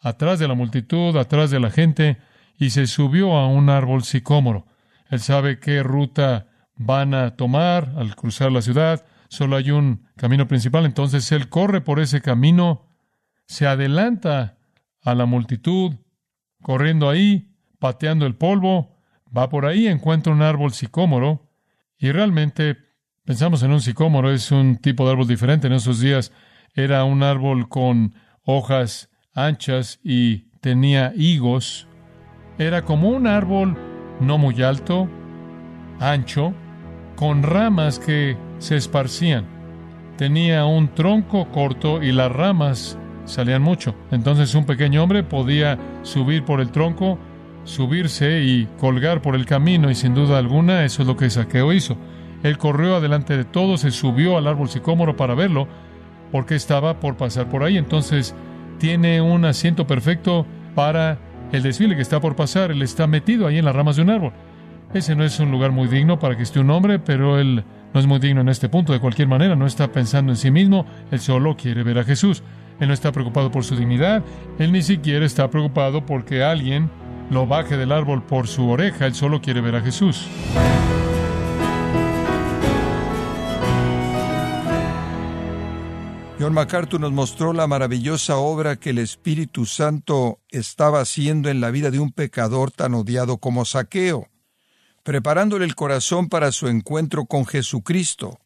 atrás 0.00 0.38
de 0.40 0.48
la 0.48 0.54
multitud, 0.54 1.16
atrás 1.16 1.50
de 1.50 1.60
la 1.60 1.70
gente, 1.70 2.18
y 2.58 2.70
se 2.70 2.86
subió 2.88 3.36
a 3.36 3.46
un 3.46 3.70
árbol 3.70 4.02
sicómoro. 4.02 4.66
Él 5.10 5.20
sabe 5.20 5.60
qué 5.60 5.82
ruta 5.82 6.48
van 6.76 7.14
a 7.14 7.36
tomar 7.36 7.94
al 7.96 8.16
cruzar 8.16 8.50
la 8.50 8.62
ciudad. 8.62 9.04
Solo 9.28 9.56
hay 9.56 9.70
un 9.70 10.08
camino 10.16 10.48
principal. 10.48 10.86
Entonces 10.86 11.30
él 11.30 11.48
corre 11.48 11.80
por 11.80 12.00
ese 12.00 12.20
camino, 12.20 12.88
se 13.46 13.66
adelanta 13.66 14.58
a 15.02 15.14
la 15.14 15.26
multitud, 15.26 15.94
corriendo 16.62 17.10
ahí, 17.10 17.54
pateando 17.78 18.26
el 18.26 18.36
polvo, 18.36 18.94
Va 19.36 19.48
por 19.48 19.66
ahí, 19.66 19.88
encuentra 19.88 20.32
un 20.32 20.42
árbol 20.42 20.72
sicómoro 20.72 21.50
Y 21.98 22.12
realmente 22.12 22.76
pensamos 23.24 23.62
en 23.62 23.72
un 23.72 23.80
sicómoro, 23.80 24.30
es 24.30 24.52
un 24.52 24.76
tipo 24.76 25.04
de 25.04 25.12
árbol 25.12 25.26
diferente. 25.26 25.66
En 25.66 25.72
esos 25.72 26.00
días 26.00 26.32
era 26.74 27.04
un 27.04 27.22
árbol 27.22 27.68
con 27.68 28.14
hojas 28.44 29.10
anchas 29.34 29.98
y 30.04 30.50
tenía 30.60 31.12
higos. 31.16 31.88
Era 32.58 32.82
como 32.82 33.08
un 33.08 33.26
árbol 33.26 33.76
no 34.20 34.38
muy 34.38 34.62
alto, 34.62 35.08
ancho, 35.98 36.54
con 37.16 37.42
ramas 37.42 37.98
que 37.98 38.36
se 38.58 38.76
esparcían. 38.76 39.46
Tenía 40.16 40.64
un 40.64 40.94
tronco 40.94 41.50
corto 41.50 42.02
y 42.02 42.12
las 42.12 42.30
ramas 42.30 42.98
salían 43.24 43.62
mucho. 43.62 43.94
Entonces 44.10 44.54
un 44.54 44.66
pequeño 44.66 45.02
hombre 45.02 45.22
podía 45.22 45.78
subir 46.02 46.44
por 46.44 46.60
el 46.60 46.70
tronco, 46.70 47.18
subirse 47.64 48.42
y 48.42 48.66
colgar 48.78 49.22
por 49.22 49.34
el 49.34 49.46
camino 49.46 49.90
y 49.90 49.94
sin 49.94 50.14
duda 50.14 50.38
alguna 50.38 50.84
eso 50.84 51.02
es 51.02 51.08
lo 51.08 51.16
que 51.16 51.30
Saqueo 51.30 51.72
hizo. 51.72 51.96
Él 52.42 52.58
corrió 52.58 52.96
adelante 52.96 53.36
de 53.36 53.44
todos, 53.44 53.80
se 53.80 53.90
subió 53.90 54.36
al 54.36 54.46
árbol 54.46 54.68
sicómoro 54.68 55.16
para 55.16 55.34
verlo 55.34 55.66
porque 56.30 56.54
estaba 56.54 57.00
por 57.00 57.16
pasar 57.16 57.48
por 57.48 57.62
ahí. 57.62 57.78
Entonces 57.78 58.34
tiene 58.78 59.20
un 59.20 59.44
asiento 59.44 59.86
perfecto 59.86 60.46
para 60.74 61.18
el 61.52 61.62
desfile 61.62 61.96
que 61.96 62.02
está 62.02 62.20
por 62.20 62.36
pasar. 62.36 62.70
Él 62.70 62.82
está 62.82 63.06
metido 63.06 63.46
ahí 63.46 63.58
en 63.58 63.64
las 63.64 63.74
ramas 63.74 63.96
de 63.96 64.02
un 64.02 64.10
árbol. 64.10 64.32
Ese 64.92 65.16
no 65.16 65.24
es 65.24 65.40
un 65.40 65.50
lugar 65.50 65.72
muy 65.72 65.88
digno 65.88 66.18
para 66.18 66.36
que 66.36 66.42
esté 66.42 66.60
un 66.60 66.70
hombre, 66.70 66.98
pero 66.98 67.38
él 67.38 67.64
no 67.92 68.00
es 68.00 68.06
muy 68.06 68.18
digno 68.18 68.42
en 68.42 68.48
este 68.48 68.68
punto. 68.68 68.92
De 68.92 69.00
cualquier 69.00 69.26
manera, 69.26 69.56
no 69.56 69.66
está 69.66 69.90
pensando 69.90 70.30
en 70.30 70.36
sí 70.36 70.50
mismo, 70.50 70.86
él 71.10 71.20
solo 71.20 71.56
quiere 71.56 71.82
ver 71.82 71.98
a 71.98 72.04
Jesús. 72.04 72.42
Él 72.80 72.88
no 72.88 72.94
está 72.94 73.12
preocupado 73.12 73.50
por 73.50 73.64
su 73.64 73.76
dignidad, 73.76 74.24
él 74.58 74.72
ni 74.72 74.82
siquiera 74.82 75.24
está 75.24 75.48
preocupado 75.50 76.04
porque 76.04 76.42
alguien 76.42 76.90
lo 77.30 77.46
baje 77.46 77.76
del 77.76 77.92
árbol 77.92 78.22
por 78.22 78.48
su 78.48 78.68
oreja, 78.68 79.06
él 79.06 79.14
solo 79.14 79.40
quiere 79.40 79.60
ver 79.60 79.76
a 79.76 79.80
Jesús. 79.80 80.28
John 86.38 86.52
MacArthur 86.52 87.00
nos 87.00 87.12
mostró 87.12 87.52
la 87.52 87.66
maravillosa 87.66 88.36
obra 88.36 88.76
que 88.76 88.90
el 88.90 88.98
Espíritu 88.98 89.66
Santo 89.66 90.40
estaba 90.50 91.00
haciendo 91.00 91.48
en 91.48 91.60
la 91.60 91.70
vida 91.70 91.90
de 91.90 92.00
un 92.00 92.10
pecador 92.10 92.72
tan 92.72 92.92
odiado 92.94 93.38
como 93.38 93.64
Saqueo, 93.64 94.28
preparándole 95.04 95.64
el 95.64 95.76
corazón 95.76 96.28
para 96.28 96.50
su 96.50 96.66
encuentro 96.68 97.26
con 97.26 97.46
Jesucristo. 97.46 98.40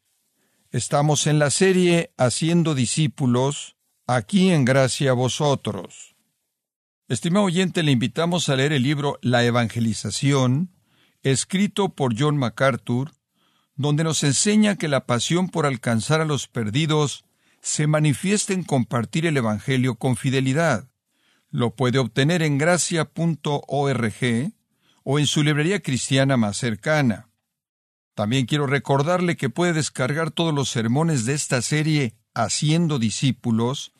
Estamos 0.70 1.26
en 1.26 1.38
la 1.38 1.50
serie 1.50 2.12
Haciendo 2.18 2.74
discípulos, 2.74 3.77
aquí 4.08 4.50
en 4.50 4.64
gracia 4.64 5.10
a 5.10 5.14
vosotros. 5.14 6.16
Estimado 7.08 7.44
oyente, 7.44 7.82
le 7.82 7.92
invitamos 7.92 8.48
a 8.48 8.56
leer 8.56 8.72
el 8.72 8.82
libro 8.82 9.18
La 9.20 9.44
Evangelización, 9.44 10.74
escrito 11.22 11.90
por 11.90 12.18
John 12.18 12.38
MacArthur, 12.38 13.12
donde 13.76 14.04
nos 14.04 14.24
enseña 14.24 14.76
que 14.76 14.88
la 14.88 15.04
pasión 15.04 15.50
por 15.50 15.66
alcanzar 15.66 16.22
a 16.22 16.24
los 16.24 16.48
perdidos 16.48 17.26
se 17.60 17.86
manifiesta 17.86 18.54
en 18.54 18.64
compartir 18.64 19.26
el 19.26 19.36
Evangelio 19.36 19.96
con 19.96 20.16
fidelidad. 20.16 20.88
Lo 21.50 21.76
puede 21.76 21.98
obtener 21.98 22.42
en 22.42 22.56
gracia.org 22.56 24.14
o 25.04 25.18
en 25.18 25.26
su 25.26 25.42
librería 25.42 25.80
cristiana 25.80 26.38
más 26.38 26.56
cercana. 26.56 27.28
También 28.14 28.46
quiero 28.46 28.66
recordarle 28.66 29.36
que 29.36 29.50
puede 29.50 29.74
descargar 29.74 30.30
todos 30.30 30.54
los 30.54 30.70
sermones 30.70 31.26
de 31.26 31.34
esta 31.34 31.60
serie 31.60 32.14
Haciendo 32.34 33.00
discípulos, 33.00 33.92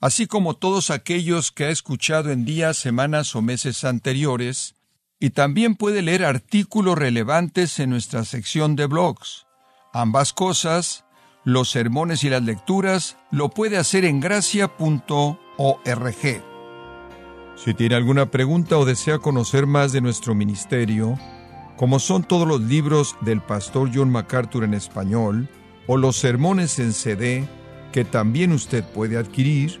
así 0.00 0.26
como 0.26 0.54
todos 0.54 0.90
aquellos 0.90 1.52
que 1.52 1.64
ha 1.64 1.70
escuchado 1.70 2.30
en 2.30 2.44
días, 2.44 2.76
semanas 2.76 3.34
o 3.34 3.42
meses 3.42 3.84
anteriores, 3.84 4.74
y 5.18 5.30
también 5.30 5.76
puede 5.76 6.02
leer 6.02 6.24
artículos 6.24 6.98
relevantes 6.98 7.78
en 7.78 7.90
nuestra 7.90 8.24
sección 8.24 8.76
de 8.76 8.86
blogs. 8.86 9.46
Ambas 9.92 10.32
cosas 10.32 11.06
los 11.46 11.70
sermones 11.70 12.24
y 12.24 12.28
las 12.28 12.42
lecturas, 12.42 13.16
lo 13.30 13.50
puede 13.50 13.78
hacer 13.78 14.04
en 14.04 14.18
gracia.org. 14.18 15.38
Si 17.54 17.72
tiene 17.72 17.94
alguna 17.94 18.32
pregunta 18.32 18.76
o 18.78 18.84
desea 18.84 19.20
conocer 19.20 19.64
más 19.64 19.92
de 19.92 20.00
nuestro 20.00 20.34
ministerio, 20.34 21.16
como 21.76 22.00
son 22.00 22.24
todos 22.24 22.48
los 22.48 22.60
libros 22.62 23.14
del 23.20 23.40
pastor 23.40 23.92
John 23.94 24.10
MacArthur 24.10 24.64
en 24.64 24.74
español, 24.74 25.48
o 25.86 25.96
los 25.96 26.16
sermones 26.16 26.80
en 26.80 26.92
CD, 26.92 27.48
que 27.92 28.04
también 28.04 28.50
usted 28.50 28.82
puede 28.82 29.16
adquirir, 29.16 29.80